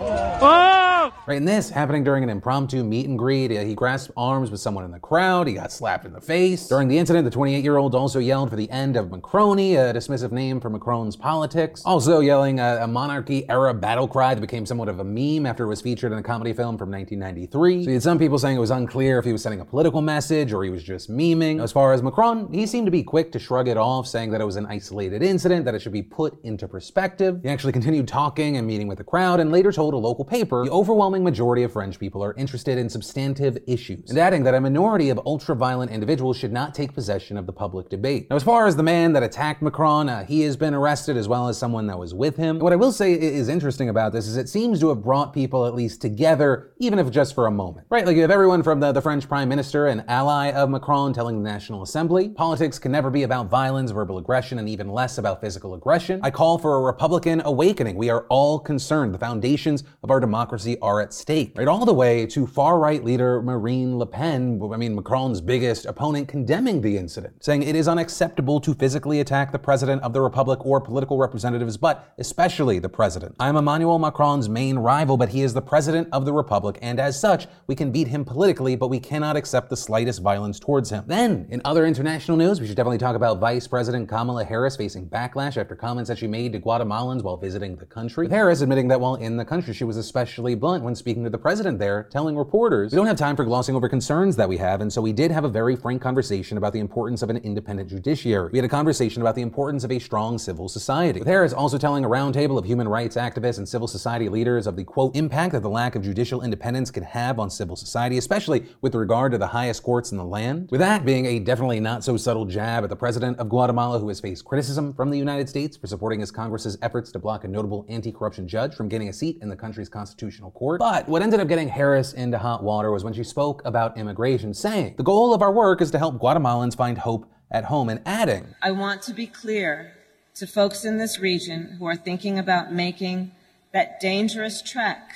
Oh! 0.00 1.12
Right, 1.26 1.36
and 1.36 1.48
this 1.48 1.70
happening 1.70 2.04
during 2.04 2.22
an 2.22 2.30
impromptu 2.30 2.84
meet 2.84 3.08
and 3.08 3.18
greet. 3.18 3.50
He 3.50 3.74
grasped 3.74 4.12
arms 4.16 4.50
with 4.50 4.60
someone 4.60 4.84
in 4.84 4.90
the 4.90 4.98
crowd. 4.98 5.46
He 5.46 5.54
got 5.54 5.72
slapped 5.72 6.04
in 6.04 6.12
the 6.12 6.20
face. 6.20 6.68
During 6.68 6.88
the 6.88 6.98
incident, 6.98 7.24
the 7.24 7.36
28-year-old 7.36 7.94
also 7.94 8.18
yelled 8.18 8.50
for 8.50 8.56
the 8.56 8.70
end 8.70 8.96
of 8.96 9.10
Macronie, 9.10 9.76
a 9.76 9.92
dismissive 9.94 10.32
name 10.32 10.60
for 10.60 10.70
Macron's 10.70 11.16
politics. 11.16 11.82
Also 11.84 12.20
yelling 12.20 12.60
a, 12.60 12.80
a 12.82 12.86
monarchy-era 12.86 13.74
battle 13.74 14.06
cry 14.08 14.34
that 14.34 14.40
became 14.40 14.66
somewhat 14.66 14.88
of 14.88 15.00
a 15.00 15.04
meme 15.04 15.46
after 15.46 15.64
it 15.64 15.68
was 15.68 15.80
featured 15.80 16.12
in 16.12 16.18
a 16.18 16.22
comedy 16.22 16.52
film 16.52 16.76
from 16.76 16.90
1993. 16.90 17.84
So 17.84 17.88
you 17.90 17.94
had 17.94 18.02
some 18.02 18.18
people 18.18 18.38
saying 18.38 18.56
it 18.56 18.60
was 18.60 18.70
unclear 18.70 19.18
if 19.18 19.24
he 19.24 19.32
was 19.32 19.42
sending 19.42 19.60
a 19.60 19.64
political 19.64 20.02
message 20.02 20.52
or 20.52 20.62
he 20.64 20.70
was 20.70 20.82
just 20.82 21.10
memeing. 21.10 21.62
As 21.62 21.72
far 21.72 21.92
as 21.92 22.02
Macron, 22.02 22.52
he 22.52 22.66
seemed 22.66 22.86
to 22.86 22.92
be 22.92 23.02
quick 23.02 23.32
to 23.32 23.38
shrug 23.38 23.68
it 23.68 23.76
off, 23.76 24.06
saying 24.06 24.30
that 24.32 24.40
it 24.40 24.44
was 24.44 24.56
an 24.56 24.66
isolated 24.66 25.22
incident, 25.22 25.64
that 25.64 25.74
it 25.74 25.80
should 25.80 25.92
be 25.92 26.02
put 26.02 26.38
into 26.44 26.68
perspective. 26.68 27.40
He 27.42 27.48
actually 27.48 27.72
continued 27.72 28.08
talking 28.08 28.56
and 28.56 28.66
meeting 28.66 28.88
with 28.88 28.97
the 28.98 29.04
crowd 29.04 29.40
and 29.40 29.50
later 29.50 29.72
told 29.72 29.94
a 29.94 29.96
local 29.96 30.24
paper 30.24 30.64
the 30.64 30.70
overwhelming 30.70 31.24
majority 31.24 31.62
of 31.62 31.72
French 31.72 31.98
people 31.98 32.22
are 32.22 32.34
interested 32.34 32.76
in 32.76 32.90
substantive 32.90 33.56
issues, 33.66 34.10
and 34.10 34.18
adding 34.18 34.42
that 34.42 34.54
a 34.54 34.60
minority 34.60 35.08
of 35.08 35.20
ultra 35.24 35.54
violent 35.54 35.90
individuals 35.90 36.36
should 36.36 36.52
not 36.52 36.74
take 36.74 36.92
possession 36.92 37.38
of 37.38 37.46
the 37.46 37.52
public 37.52 37.88
debate. 37.88 38.28
Now, 38.28 38.36
as 38.36 38.42
far 38.42 38.66
as 38.66 38.76
the 38.76 38.82
man 38.82 39.12
that 39.12 39.22
attacked 39.22 39.62
Macron, 39.62 40.08
uh, 40.08 40.24
he 40.24 40.42
has 40.42 40.56
been 40.56 40.74
arrested 40.74 41.16
as 41.16 41.28
well 41.28 41.48
as 41.48 41.56
someone 41.56 41.86
that 41.86 41.98
was 41.98 42.12
with 42.12 42.36
him. 42.36 42.58
what 42.58 42.72
I 42.72 42.76
will 42.76 42.92
say 42.92 43.12
is 43.12 43.48
interesting 43.48 43.88
about 43.88 44.12
this 44.12 44.26
is 44.26 44.36
it 44.36 44.48
seems 44.48 44.80
to 44.80 44.88
have 44.88 45.02
brought 45.02 45.32
people 45.32 45.64
at 45.66 45.74
least 45.74 46.00
together, 46.02 46.72
even 46.78 46.98
if 46.98 47.08
just 47.10 47.34
for 47.34 47.46
a 47.46 47.50
moment. 47.50 47.86
Right? 47.90 48.04
Like 48.04 48.16
you 48.16 48.22
have 48.22 48.30
everyone 48.32 48.64
from 48.64 48.80
the, 48.80 48.90
the 48.90 49.00
French 49.00 49.28
prime 49.28 49.48
minister 49.48 49.86
and 49.86 50.04
ally 50.08 50.50
of 50.50 50.68
Macron 50.70 51.12
telling 51.12 51.42
the 51.42 51.48
National 51.48 51.82
Assembly, 51.82 52.30
politics 52.30 52.80
can 52.80 52.90
never 52.90 53.10
be 53.10 53.22
about 53.22 53.48
violence, 53.48 53.92
verbal 53.92 54.18
aggression, 54.18 54.58
and 54.58 54.68
even 54.68 54.88
less 54.88 55.18
about 55.18 55.40
physical 55.40 55.74
aggression. 55.74 56.20
I 56.24 56.30
call 56.30 56.58
for 56.58 56.76
a 56.76 56.80
Republican 56.80 57.42
awakening. 57.44 57.96
We 57.96 58.10
are 58.10 58.26
all 58.28 58.58
concerned. 58.58 58.87
The 58.88 59.18
foundations 59.18 59.84
of 60.02 60.10
our 60.10 60.18
democracy 60.18 60.78
are 60.80 61.02
at 61.02 61.12
stake. 61.12 61.52
Right? 61.58 61.68
All 61.68 61.84
the 61.84 61.92
way 61.92 62.24
to 62.26 62.46
far 62.46 62.78
right 62.78 63.04
leader 63.04 63.42
Marine 63.42 63.98
Le 63.98 64.06
Pen, 64.06 64.58
I 64.72 64.78
mean, 64.78 64.94
Macron's 64.94 65.42
biggest 65.42 65.84
opponent, 65.84 66.26
condemning 66.26 66.80
the 66.80 66.96
incident, 66.96 67.44
saying 67.44 67.64
it 67.64 67.76
is 67.76 67.86
unacceptable 67.86 68.60
to 68.60 68.72
physically 68.72 69.20
attack 69.20 69.52
the 69.52 69.58
president 69.58 70.00
of 70.02 70.14
the 70.14 70.22
republic 70.22 70.64
or 70.64 70.80
political 70.80 71.18
representatives, 71.18 71.76
but 71.76 72.14
especially 72.16 72.78
the 72.78 72.88
president. 72.88 73.34
I 73.38 73.50
am 73.50 73.56
Emmanuel 73.56 73.98
Macron's 73.98 74.48
main 74.48 74.78
rival, 74.78 75.18
but 75.18 75.28
he 75.28 75.42
is 75.42 75.52
the 75.52 75.60
president 75.60 76.08
of 76.10 76.24
the 76.24 76.32
republic, 76.32 76.78
and 76.80 76.98
as 76.98 77.20
such, 77.20 77.46
we 77.66 77.74
can 77.74 77.92
beat 77.92 78.08
him 78.08 78.24
politically, 78.24 78.74
but 78.74 78.88
we 78.88 79.00
cannot 79.00 79.36
accept 79.36 79.68
the 79.68 79.76
slightest 79.76 80.22
violence 80.22 80.58
towards 80.58 80.88
him. 80.88 81.04
Then, 81.06 81.46
in 81.50 81.60
other 81.66 81.84
international 81.84 82.38
news, 82.38 82.58
we 82.58 82.66
should 82.66 82.76
definitely 82.76 82.96
talk 82.96 83.16
about 83.16 83.38
Vice 83.38 83.66
President 83.66 84.08
Kamala 84.08 84.44
Harris 84.44 84.76
facing 84.76 85.06
backlash 85.06 85.58
after 85.58 85.76
comments 85.76 86.08
that 86.08 86.16
she 86.16 86.26
made 86.26 86.52
to 86.54 86.58
Guatemalans 86.60 87.22
while 87.22 87.36
visiting 87.36 87.76
the 87.76 87.84
country. 87.84 88.28
Harris 88.28 88.62
that 88.86 89.00
while 89.00 89.16
in 89.16 89.36
the 89.36 89.44
country, 89.44 89.74
she 89.74 89.82
was 89.82 89.96
especially 89.96 90.54
blunt 90.54 90.84
when 90.84 90.94
speaking 90.94 91.24
to 91.24 91.30
the 91.30 91.38
president 91.38 91.80
there, 91.80 92.06
telling 92.12 92.36
reporters, 92.36 92.92
We 92.92 92.96
don't 92.96 93.08
have 93.08 93.16
time 93.16 93.34
for 93.34 93.44
glossing 93.44 93.74
over 93.74 93.88
concerns 93.88 94.36
that 94.36 94.48
we 94.48 94.58
have, 94.58 94.80
and 94.80 94.92
so 94.92 95.02
we 95.02 95.12
did 95.12 95.32
have 95.32 95.42
a 95.42 95.48
very 95.48 95.74
frank 95.74 96.00
conversation 96.00 96.56
about 96.56 96.72
the 96.72 96.78
importance 96.78 97.22
of 97.22 97.30
an 97.30 97.38
independent 97.38 97.88
judiciary. 97.88 98.50
We 98.52 98.58
had 98.58 98.64
a 98.64 98.68
conversation 98.68 99.22
about 99.22 99.34
the 99.34 99.42
importance 99.42 99.82
of 99.82 99.90
a 99.90 99.98
strong 99.98 100.38
civil 100.38 100.68
society. 100.68 101.18
With 101.18 101.26
Harris 101.26 101.52
also 101.52 101.78
telling 101.78 102.04
a 102.04 102.08
roundtable 102.08 102.58
of 102.58 102.64
human 102.64 102.86
rights 102.86 103.16
activists 103.16 103.58
and 103.58 103.68
civil 103.68 103.88
society 103.88 104.28
leaders 104.28 104.68
of 104.68 104.76
the 104.76 104.84
quote 104.84 105.16
impact 105.16 105.52
that 105.54 105.62
the 105.62 105.68
lack 105.68 105.96
of 105.96 106.02
judicial 106.02 106.42
independence 106.42 106.90
can 106.90 107.02
have 107.02 107.40
on 107.40 107.50
civil 107.50 107.74
society, 107.74 108.18
especially 108.18 108.66
with 108.82 108.94
regard 108.94 109.32
to 109.32 109.38
the 109.38 109.48
highest 109.48 109.82
courts 109.82 110.12
in 110.12 110.18
the 110.18 110.24
land. 110.24 110.68
With 110.70 110.80
that 110.80 111.04
being 111.04 111.26
a 111.26 111.38
definitely 111.38 111.80
not 111.80 112.04
so 112.04 112.16
subtle 112.16 112.44
jab 112.44 112.84
at 112.84 112.90
the 112.90 112.96
president 112.96 113.38
of 113.38 113.48
Guatemala, 113.48 113.98
who 113.98 114.08
has 114.08 114.20
faced 114.20 114.44
criticism 114.44 114.92
from 114.92 115.10
the 115.10 115.18
United 115.18 115.48
States 115.48 115.76
for 115.76 115.86
supporting 115.86 116.20
his 116.20 116.30
Congress's 116.30 116.76
efforts 116.82 117.10
to 117.12 117.18
block 117.18 117.44
a 117.44 117.48
notable 117.48 117.86
anti 117.88 118.12
corruption 118.12 118.46
judge 118.46 118.67
from 118.74 118.88
getting 118.88 119.08
a 119.08 119.12
seat 119.12 119.38
in 119.42 119.48
the 119.48 119.56
country's 119.56 119.88
constitutional 119.88 120.50
court. 120.50 120.78
But 120.78 121.08
what 121.08 121.22
ended 121.22 121.40
up 121.40 121.48
getting 121.48 121.68
Harris 121.68 122.12
into 122.12 122.38
hot 122.38 122.62
water 122.62 122.90
was 122.90 123.04
when 123.04 123.12
she 123.12 123.24
spoke 123.24 123.62
about 123.64 123.96
immigration, 123.96 124.54
saying, 124.54 124.94
The 124.96 125.02
goal 125.02 125.34
of 125.34 125.42
our 125.42 125.52
work 125.52 125.80
is 125.80 125.90
to 125.92 125.98
help 125.98 126.18
Guatemalans 126.18 126.76
find 126.76 126.98
hope 126.98 127.30
at 127.50 127.64
home, 127.64 127.88
and 127.88 128.00
adding, 128.04 128.54
I 128.60 128.72
want 128.72 129.02
to 129.02 129.14
be 129.14 129.26
clear 129.26 129.92
to 130.34 130.46
folks 130.46 130.84
in 130.84 130.98
this 130.98 131.18
region 131.18 131.76
who 131.78 131.86
are 131.86 131.96
thinking 131.96 132.38
about 132.38 132.72
making 132.72 133.32
that 133.72 134.00
dangerous 134.00 134.62
trek 134.62 135.12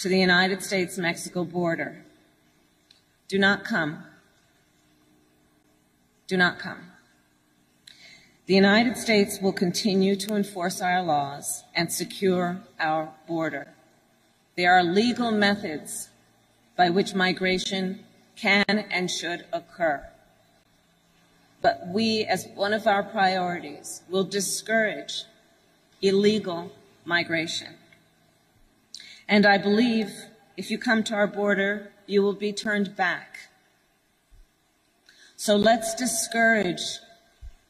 to 0.00 0.08
the 0.08 0.18
United 0.18 0.62
States 0.62 0.98
Mexico 0.98 1.44
border. 1.44 2.04
Do 3.28 3.38
not 3.38 3.64
come. 3.64 4.04
Do 6.26 6.36
not 6.36 6.58
come. 6.58 6.93
The 8.46 8.54
United 8.54 8.98
States 8.98 9.40
will 9.40 9.54
continue 9.54 10.16
to 10.16 10.36
enforce 10.36 10.82
our 10.82 11.02
laws 11.02 11.64
and 11.74 11.90
secure 11.90 12.60
our 12.78 13.10
border. 13.26 13.68
There 14.54 14.74
are 14.74 14.84
legal 14.84 15.30
methods 15.30 16.10
by 16.76 16.90
which 16.90 17.14
migration 17.14 18.04
can 18.36 18.64
and 18.68 19.10
should 19.10 19.46
occur. 19.50 20.06
But 21.62 21.88
we, 21.88 22.24
as 22.24 22.46
one 22.54 22.74
of 22.74 22.86
our 22.86 23.02
priorities, 23.02 24.02
will 24.10 24.24
discourage 24.24 25.24
illegal 26.02 26.70
migration. 27.06 27.72
And 29.26 29.46
I 29.46 29.56
believe 29.56 30.12
if 30.58 30.70
you 30.70 30.76
come 30.76 31.02
to 31.04 31.14
our 31.14 31.26
border, 31.26 31.92
you 32.06 32.20
will 32.20 32.34
be 32.34 32.52
turned 32.52 32.94
back. 32.94 33.38
So 35.36 35.56
let's 35.56 35.94
discourage 35.94 36.98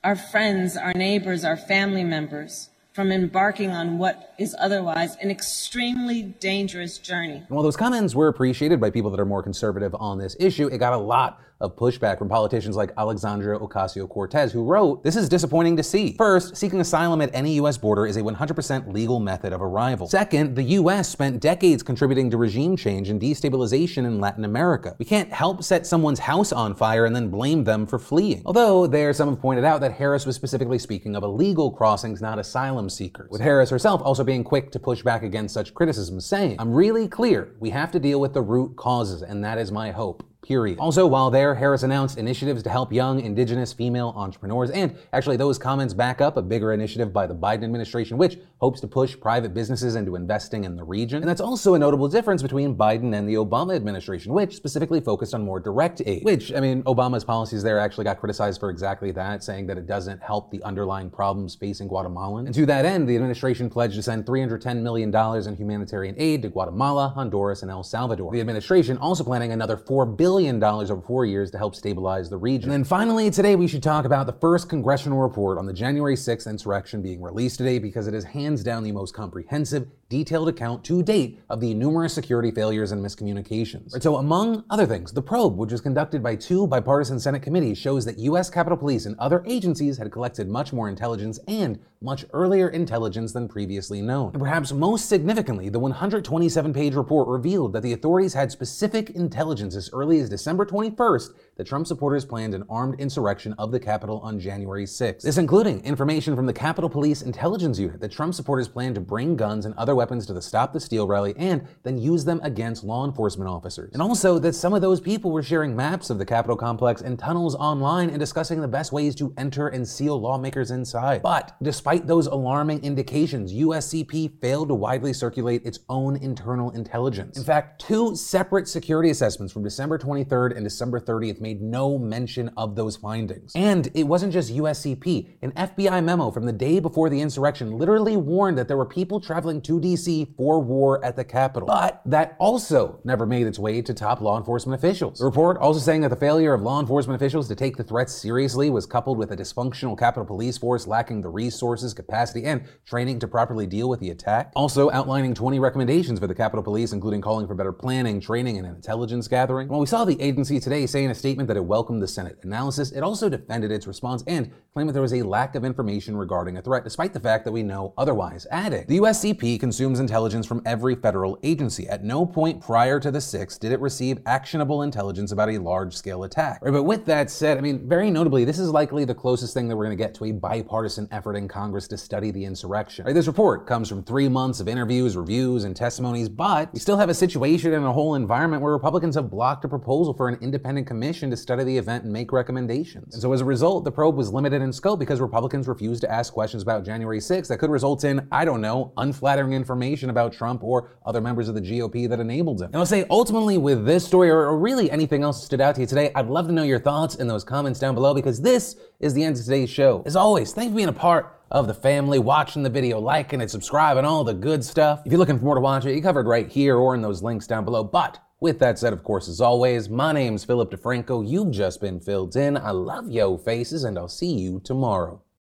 our 0.04 0.14
friends, 0.14 0.76
our 0.76 0.92
neighbors, 0.92 1.44
our 1.44 1.56
family 1.56 2.04
members 2.04 2.68
from 2.92 3.10
embarking 3.10 3.70
on 3.70 3.98
what 3.98 4.34
is 4.38 4.54
otherwise 4.60 5.16
an 5.16 5.30
extremely 5.30 6.22
dangerous 6.22 6.98
journey. 6.98 7.42
While 7.48 7.64
those 7.64 7.76
comments 7.76 8.14
were 8.14 8.28
appreciated 8.28 8.80
by 8.80 8.90
people 8.90 9.10
that 9.10 9.18
are 9.18 9.24
more 9.24 9.42
conservative 9.42 9.96
on 9.98 10.18
this 10.18 10.36
issue, 10.38 10.68
it 10.68 10.78
got 10.78 10.92
a 10.92 10.98
lot 10.98 11.40
of 11.60 11.76
pushback 11.76 12.18
from 12.18 12.28
politicians 12.28 12.76
like 12.76 12.92
Alexandria 12.98 13.58
Ocasio 13.58 14.08
Cortez, 14.08 14.52
who 14.52 14.64
wrote, 14.64 15.02
This 15.04 15.16
is 15.16 15.28
disappointing 15.28 15.76
to 15.76 15.82
see. 15.82 16.14
First, 16.14 16.56
seeking 16.56 16.80
asylum 16.80 17.20
at 17.20 17.30
any 17.34 17.54
U.S. 17.54 17.78
border 17.78 18.06
is 18.06 18.16
a 18.16 18.22
100% 18.22 18.92
legal 18.92 19.20
method 19.20 19.52
of 19.52 19.62
arrival. 19.62 20.06
Second, 20.08 20.56
the 20.56 20.62
U.S. 20.62 21.08
spent 21.08 21.40
decades 21.40 21.82
contributing 21.82 22.30
to 22.30 22.36
regime 22.36 22.76
change 22.76 23.08
and 23.08 23.20
destabilization 23.20 23.98
in 23.98 24.20
Latin 24.20 24.44
America. 24.44 24.96
We 24.98 25.04
can't 25.04 25.32
help 25.32 25.62
set 25.62 25.86
someone's 25.86 26.18
house 26.18 26.52
on 26.52 26.74
fire 26.74 27.06
and 27.06 27.14
then 27.14 27.28
blame 27.28 27.64
them 27.64 27.86
for 27.86 27.98
fleeing. 27.98 28.42
Although, 28.44 28.86
there 28.86 29.12
some 29.12 29.28
have 29.28 29.40
pointed 29.40 29.64
out 29.64 29.80
that 29.80 29.92
Harris 29.92 30.26
was 30.26 30.36
specifically 30.36 30.78
speaking 30.78 31.16
of 31.16 31.22
illegal 31.22 31.70
crossings, 31.70 32.20
not 32.20 32.38
asylum 32.38 32.90
seekers. 32.90 33.30
With 33.30 33.40
Harris 33.40 33.70
herself 33.70 34.02
also 34.02 34.24
being 34.24 34.44
quick 34.44 34.70
to 34.72 34.78
push 34.78 35.02
back 35.02 35.22
against 35.22 35.54
such 35.54 35.74
criticism, 35.74 36.20
saying, 36.20 36.56
I'm 36.58 36.72
really 36.72 37.08
clear, 37.08 37.54
we 37.60 37.70
have 37.70 37.90
to 37.92 38.00
deal 38.00 38.20
with 38.20 38.34
the 38.34 38.42
root 38.42 38.76
causes, 38.76 39.22
and 39.22 39.42
that 39.44 39.58
is 39.58 39.72
my 39.72 39.90
hope 39.90 40.22
period. 40.44 40.78
Also, 40.78 41.06
while 41.06 41.30
there, 41.30 41.54
Harris 41.54 41.82
announced 41.82 42.18
initiatives 42.18 42.62
to 42.62 42.70
help 42.70 42.92
young 42.92 43.20
indigenous 43.20 43.72
female 43.72 44.12
entrepreneurs, 44.16 44.70
and 44.70 44.96
actually 45.12 45.36
those 45.36 45.58
comments 45.58 45.94
back 45.94 46.20
up 46.20 46.36
a 46.36 46.42
bigger 46.42 46.72
initiative 46.72 47.12
by 47.12 47.26
the 47.26 47.34
Biden 47.34 47.64
administration, 47.64 48.18
which 48.18 48.38
hopes 48.58 48.80
to 48.80 48.86
push 48.86 49.18
private 49.18 49.54
businesses 49.54 49.96
into 49.96 50.16
investing 50.16 50.64
in 50.64 50.76
the 50.76 50.84
region. 50.84 51.22
And 51.22 51.28
that's 51.28 51.40
also 51.40 51.74
a 51.74 51.78
notable 51.78 52.08
difference 52.08 52.42
between 52.42 52.76
Biden 52.76 53.16
and 53.16 53.28
the 53.28 53.34
Obama 53.34 53.74
administration, 53.74 54.32
which 54.32 54.54
specifically 54.54 55.00
focused 55.00 55.34
on 55.34 55.42
more 55.42 55.58
direct 55.58 56.02
aid, 56.04 56.24
which, 56.24 56.52
I 56.52 56.60
mean, 56.60 56.82
Obama's 56.84 57.24
policies 57.24 57.62
there 57.62 57.78
actually 57.78 58.04
got 58.04 58.20
criticized 58.20 58.60
for 58.60 58.70
exactly 58.70 59.10
that, 59.12 59.42
saying 59.42 59.66
that 59.68 59.78
it 59.78 59.86
doesn't 59.86 60.22
help 60.22 60.50
the 60.50 60.62
underlying 60.62 61.10
problems 61.10 61.54
facing 61.54 61.88
Guatemalan. 61.88 62.46
And 62.46 62.54
to 62.54 62.66
that 62.66 62.84
end, 62.84 63.08
the 63.08 63.14
administration 63.14 63.70
pledged 63.70 63.94
to 63.94 64.02
send 64.02 64.26
$310 64.26 64.82
million 64.82 65.14
in 65.14 65.56
humanitarian 65.56 66.14
aid 66.18 66.42
to 66.42 66.50
Guatemala, 66.50 67.08
Honduras, 67.08 67.62
and 67.62 67.70
El 67.70 67.82
Salvador. 67.82 68.30
The 68.32 68.40
administration 68.40 68.98
also 68.98 69.24
planning 69.24 69.52
another 69.52 69.76
$4 69.76 70.16
billion 70.16 70.33
billion 70.34 70.60
over 70.64 71.00
four 71.00 71.24
years 71.24 71.48
to 71.48 71.58
help 71.58 71.76
stabilize 71.76 72.28
the 72.28 72.36
region. 72.36 72.64
And 72.64 72.72
then 72.72 72.84
finally, 72.84 73.30
today 73.30 73.54
we 73.54 73.68
should 73.68 73.84
talk 73.84 74.04
about 74.04 74.26
the 74.26 74.32
first 74.32 74.68
congressional 74.68 75.20
report 75.20 75.58
on 75.58 75.66
the 75.66 75.72
January 75.72 76.16
6th 76.16 76.50
insurrection 76.50 77.02
being 77.02 77.22
released 77.22 77.58
today 77.58 77.78
because 77.78 78.08
it 78.08 78.14
is 78.14 78.24
hands 78.24 78.64
down 78.64 78.82
the 78.82 78.90
most 78.90 79.14
comprehensive, 79.14 79.86
detailed 80.14 80.48
account 80.48 80.84
to 80.84 81.02
date 81.02 81.40
of 81.50 81.58
the 81.60 81.74
numerous 81.74 82.14
security 82.14 82.52
failures 82.52 82.92
and 82.92 83.04
miscommunications. 83.04 83.92
Right, 83.92 84.00
so, 84.00 84.16
among 84.18 84.62
other 84.70 84.86
things, 84.86 85.10
the 85.10 85.20
probe, 85.20 85.56
which 85.56 85.72
was 85.72 85.80
conducted 85.80 86.22
by 86.22 86.36
two 86.36 86.68
bipartisan 86.68 87.18
Senate 87.18 87.42
committees, 87.42 87.78
shows 87.78 88.04
that 88.04 88.16
U.S. 88.20 88.48
Capitol 88.48 88.78
Police 88.78 89.06
and 89.06 89.18
other 89.18 89.42
agencies 89.44 89.98
had 89.98 90.12
collected 90.12 90.48
much 90.48 90.72
more 90.72 90.88
intelligence 90.88 91.40
and 91.48 91.80
much 92.00 92.24
earlier 92.32 92.68
intelligence 92.68 93.32
than 93.32 93.48
previously 93.48 94.00
known. 94.02 94.30
And 94.34 94.38
perhaps 94.40 94.72
most 94.72 95.08
significantly, 95.08 95.68
the 95.68 95.80
127 95.80 96.72
page 96.72 96.94
report 96.94 97.26
revealed 97.26 97.72
that 97.72 97.82
the 97.82 97.94
authorities 97.94 98.34
had 98.34 98.52
specific 98.52 99.10
intelligence 99.10 99.74
as 99.74 99.90
early 99.92 100.20
as 100.20 100.28
December 100.28 100.64
21st 100.64 101.30
that 101.56 101.66
Trump 101.66 101.86
supporters 101.86 102.24
planned 102.24 102.54
an 102.54 102.64
armed 102.68 102.98
insurrection 103.00 103.54
of 103.58 103.70
the 103.70 103.80
Capitol 103.80 104.20
on 104.20 104.40
January 104.40 104.84
6th. 104.84 105.22
This 105.22 105.38
including 105.38 105.80
information 105.84 106.34
from 106.34 106.46
the 106.46 106.52
Capitol 106.52 106.90
Police 106.90 107.22
Intelligence 107.22 107.78
Unit 107.78 108.00
that 108.00 108.10
Trump 108.10 108.34
supporters 108.34 108.68
planned 108.68 108.94
to 108.96 109.00
bring 109.00 109.36
guns 109.36 109.66
and 109.66 109.74
other 109.76 109.94
weapons 109.94 110.26
to 110.26 110.32
the 110.32 110.42
Stop 110.42 110.72
the 110.72 110.80
Steal 110.80 111.06
rally 111.06 111.34
and 111.36 111.66
then 111.82 111.98
use 111.98 112.24
them 112.24 112.40
against 112.42 112.82
law 112.82 113.04
enforcement 113.04 113.48
officers. 113.48 113.92
And 113.92 114.02
also 114.02 114.38
that 114.40 114.54
some 114.54 114.74
of 114.74 114.82
those 114.82 115.00
people 115.00 115.30
were 115.30 115.42
sharing 115.42 115.76
maps 115.76 116.10
of 116.10 116.18
the 116.18 116.26
Capitol 116.26 116.56
complex 116.56 117.02
and 117.02 117.18
tunnels 117.18 117.54
online 117.54 118.10
and 118.10 118.18
discussing 118.18 118.60
the 118.60 118.68
best 118.68 118.92
ways 118.92 119.14
to 119.16 119.32
enter 119.36 119.68
and 119.68 119.86
seal 119.86 120.20
lawmakers 120.20 120.70
inside. 120.70 121.22
But 121.22 121.56
despite 121.62 122.06
those 122.06 122.26
alarming 122.26 122.82
indications, 122.82 123.52
USCP 123.52 124.40
failed 124.40 124.68
to 124.68 124.74
widely 124.74 125.12
circulate 125.12 125.64
its 125.64 125.80
own 125.88 126.16
internal 126.16 126.70
intelligence. 126.70 127.38
In 127.38 127.44
fact, 127.44 127.80
two 127.80 128.16
separate 128.16 128.68
security 128.68 129.10
assessments 129.10 129.52
from 129.52 129.62
December 129.62 129.98
23rd 129.98 130.56
and 130.56 130.64
December 130.64 130.98
30th 130.98 131.40
made 131.44 131.60
no 131.60 131.98
mention 131.98 132.50
of 132.56 132.74
those 132.74 132.96
findings. 132.96 133.52
And 133.54 133.90
it 133.94 134.04
wasn't 134.04 134.32
just 134.32 134.52
USCP. 134.52 135.36
An 135.42 135.52
FBI 135.52 136.02
memo 136.02 136.30
from 136.30 136.46
the 136.46 136.52
day 136.52 136.80
before 136.80 137.10
the 137.10 137.20
insurrection 137.20 137.76
literally 137.76 138.16
warned 138.16 138.56
that 138.56 138.66
there 138.66 138.78
were 138.78 138.86
people 138.86 139.20
traveling 139.20 139.60
to 139.62 139.78
D.C. 139.78 140.32
for 140.38 140.58
war 140.58 141.04
at 141.04 141.16
the 141.16 141.24
Capitol. 141.24 141.66
But 141.66 142.00
that 142.06 142.34
also 142.40 142.98
never 143.04 143.26
made 143.26 143.46
its 143.46 143.58
way 143.58 143.82
to 143.82 143.92
top 143.92 144.22
law 144.22 144.38
enforcement 144.38 144.80
officials. 144.80 145.18
The 145.18 145.26
report 145.26 145.58
also 145.58 145.80
saying 145.80 146.00
that 146.00 146.08
the 146.08 146.16
failure 146.16 146.54
of 146.54 146.62
law 146.62 146.80
enforcement 146.80 147.20
officials 147.20 147.46
to 147.48 147.54
take 147.54 147.76
the 147.76 147.84
threats 147.84 148.14
seriously 148.14 148.70
was 148.70 148.86
coupled 148.86 149.18
with 149.18 149.30
a 149.30 149.36
dysfunctional 149.36 149.98
Capitol 149.98 150.24
Police 150.24 150.56
force 150.56 150.86
lacking 150.86 151.20
the 151.20 151.28
resources, 151.28 151.92
capacity, 151.92 152.44
and 152.44 152.64
training 152.86 153.18
to 153.18 153.28
properly 153.28 153.66
deal 153.66 153.90
with 153.90 154.00
the 154.00 154.08
attack. 154.08 154.50
Also 154.56 154.90
outlining 154.92 155.34
20 155.34 155.58
recommendations 155.58 156.18
for 156.18 156.26
the 156.26 156.34
Capitol 156.34 156.62
Police, 156.62 156.92
including 156.92 157.20
calling 157.20 157.46
for 157.46 157.54
better 157.54 157.72
planning, 157.72 158.18
training, 158.18 158.56
and 158.56 158.66
intelligence 158.66 159.28
gathering. 159.28 159.68
Well, 159.68 159.80
we 159.80 159.86
saw 159.86 160.06
the 160.06 160.20
agency 160.22 160.58
today 160.58 160.86
say 160.86 161.04
in 161.04 161.10
a 161.10 161.14
statement 161.14 161.33
that 161.38 161.56
it 161.56 161.64
welcomed 161.64 162.02
the 162.02 162.08
Senate 162.08 162.38
analysis, 162.42 162.92
it 162.92 163.02
also 163.02 163.28
defended 163.28 163.70
its 163.70 163.86
response 163.86 164.22
and 164.26 164.50
claimed 164.74 164.88
that 164.88 164.94
there 164.94 165.02
was 165.02 165.14
a 165.14 165.22
lack 165.22 165.54
of 165.54 165.64
information 165.64 166.16
regarding 166.16 166.56
a 166.56 166.60
threat, 166.60 166.82
despite 166.82 167.12
the 167.12 167.20
fact 167.20 167.44
that 167.44 167.52
we 167.52 167.62
know 167.62 167.94
otherwise. 167.96 168.44
Adding, 168.50 168.84
the 168.88 168.98
USCP 168.98 169.60
consumes 169.60 170.00
intelligence 170.00 170.46
from 170.46 170.60
every 170.66 170.96
federal 170.96 171.38
agency. 171.44 171.86
At 171.88 172.02
no 172.02 172.26
point 172.26 172.60
prior 172.60 172.98
to 172.98 173.12
the 173.12 173.20
6th 173.20 173.60
did 173.60 173.70
it 173.70 173.78
receive 173.78 174.18
actionable 174.26 174.82
intelligence 174.82 175.30
about 175.30 175.48
a 175.48 175.58
large 175.58 175.94
scale 175.94 176.24
attack. 176.24 176.58
Right, 176.60 176.72
but 176.72 176.82
with 176.82 177.04
that 177.04 177.30
said, 177.30 177.56
I 177.56 177.60
mean, 177.60 177.88
very 177.88 178.10
notably, 178.10 178.44
this 178.44 178.58
is 178.58 178.68
likely 178.68 179.04
the 179.04 179.14
closest 179.14 179.54
thing 179.54 179.68
that 179.68 179.76
we're 179.76 179.84
going 179.84 179.96
to 179.96 180.02
get 180.04 180.12
to 180.14 180.24
a 180.24 180.32
bipartisan 180.32 181.06
effort 181.12 181.36
in 181.36 181.46
Congress 181.46 181.86
to 181.86 181.96
study 181.96 182.32
the 182.32 182.44
insurrection. 182.44 183.04
Right, 183.04 183.14
this 183.14 183.28
report 183.28 183.68
comes 183.68 183.88
from 183.88 184.02
three 184.02 184.28
months 184.28 184.58
of 184.58 184.66
interviews, 184.66 185.16
reviews, 185.16 185.62
and 185.62 185.76
testimonies, 185.76 186.28
but 186.28 186.72
we 186.72 186.80
still 186.80 186.96
have 186.96 187.10
a 187.10 187.14
situation 187.14 187.74
and 187.74 187.86
a 187.86 187.92
whole 187.92 188.16
environment 188.16 188.60
where 188.60 188.72
Republicans 188.72 189.14
have 189.14 189.30
blocked 189.30 189.64
a 189.64 189.68
proposal 189.68 190.12
for 190.12 190.28
an 190.28 190.36
independent 190.40 190.88
commission 190.88 191.30
to 191.30 191.36
study 191.36 191.62
the 191.62 191.78
event 191.78 192.02
and 192.02 192.12
make 192.12 192.32
recommendations. 192.32 193.14
And 193.14 193.22
so 193.22 193.32
as 193.32 193.40
a 193.40 193.44
result, 193.44 193.84
the 193.84 193.92
probe 193.92 194.16
was 194.16 194.32
limited 194.32 194.63
scope 194.72 194.98
because 194.98 195.20
Republicans 195.20 195.68
refused 195.68 196.00
to 196.02 196.10
ask 196.10 196.32
questions 196.32 196.62
about 196.62 196.84
January 196.84 197.18
6th 197.18 197.48
that 197.48 197.58
could 197.58 197.70
result 197.70 198.04
in, 198.04 198.26
I 198.30 198.44
don't 198.44 198.60
know, 198.60 198.92
unflattering 198.96 199.52
information 199.52 200.10
about 200.10 200.32
Trump 200.32 200.62
or 200.62 200.90
other 201.04 201.20
members 201.20 201.48
of 201.48 201.54
the 201.54 201.60
GOP 201.60 202.08
that 202.08 202.20
enabled 202.20 202.60
him. 202.60 202.66
And 202.66 202.76
I'll 202.76 202.86
say 202.86 203.06
ultimately 203.10 203.58
with 203.58 203.84
this 203.84 204.04
story, 204.04 204.30
or 204.30 204.56
really 204.58 204.90
anything 204.90 205.22
else 205.22 205.40
that 205.40 205.46
stood 205.46 205.60
out 205.60 205.74
to 205.76 205.80
you 205.80 205.86
today, 205.86 206.10
I'd 206.14 206.28
love 206.28 206.46
to 206.46 206.52
know 206.52 206.62
your 206.62 206.80
thoughts 206.80 207.16
in 207.16 207.26
those 207.26 207.44
comments 207.44 207.78
down 207.78 207.94
below 207.94 208.14
because 208.14 208.40
this 208.40 208.76
is 209.00 209.14
the 209.14 209.22
end 209.22 209.36
of 209.36 209.44
today's 209.44 209.70
show. 209.70 210.02
As 210.06 210.16
always, 210.16 210.52
thanks 210.52 210.70
for 210.70 210.76
being 210.76 210.88
a 210.88 210.92
part 210.92 211.40
of 211.50 211.66
the 211.66 211.74
family, 211.74 212.18
watching 212.18 212.62
the 212.62 212.70
video, 212.70 212.98
liking 212.98 213.40
it, 213.40 213.50
subscribing, 213.50 214.04
all 214.04 214.24
the 214.24 214.34
good 214.34 214.64
stuff. 214.64 215.02
If 215.04 215.12
you're 215.12 215.18
looking 215.18 215.38
for 215.38 215.44
more 215.44 215.54
to 215.54 215.60
watch 215.60 215.84
it, 215.84 215.94
you 215.94 216.02
covered 216.02 216.26
right 216.26 216.48
here 216.48 216.76
or 216.76 216.94
in 216.94 217.02
those 217.02 217.22
links 217.22 217.46
down 217.46 217.64
below. 217.64 217.84
But 217.84 218.18
with 218.44 218.58
that 218.58 218.78
said, 218.78 218.92
of 218.92 219.02
course, 219.02 219.26
as 219.26 219.40
always, 219.40 219.88
my 219.88 220.12
name's 220.12 220.44
Philip 220.44 220.70
DeFranco. 220.70 221.26
You've 221.26 221.50
just 221.50 221.80
been 221.80 221.98
filled 221.98 222.36
in. 222.36 222.58
I 222.58 222.72
love 222.72 223.10
yo 223.10 223.38
faces, 223.38 223.84
and 223.84 223.96
I'll 223.96 224.06
see 224.06 224.34
you 224.34 224.60
tomorrow. 224.62 225.23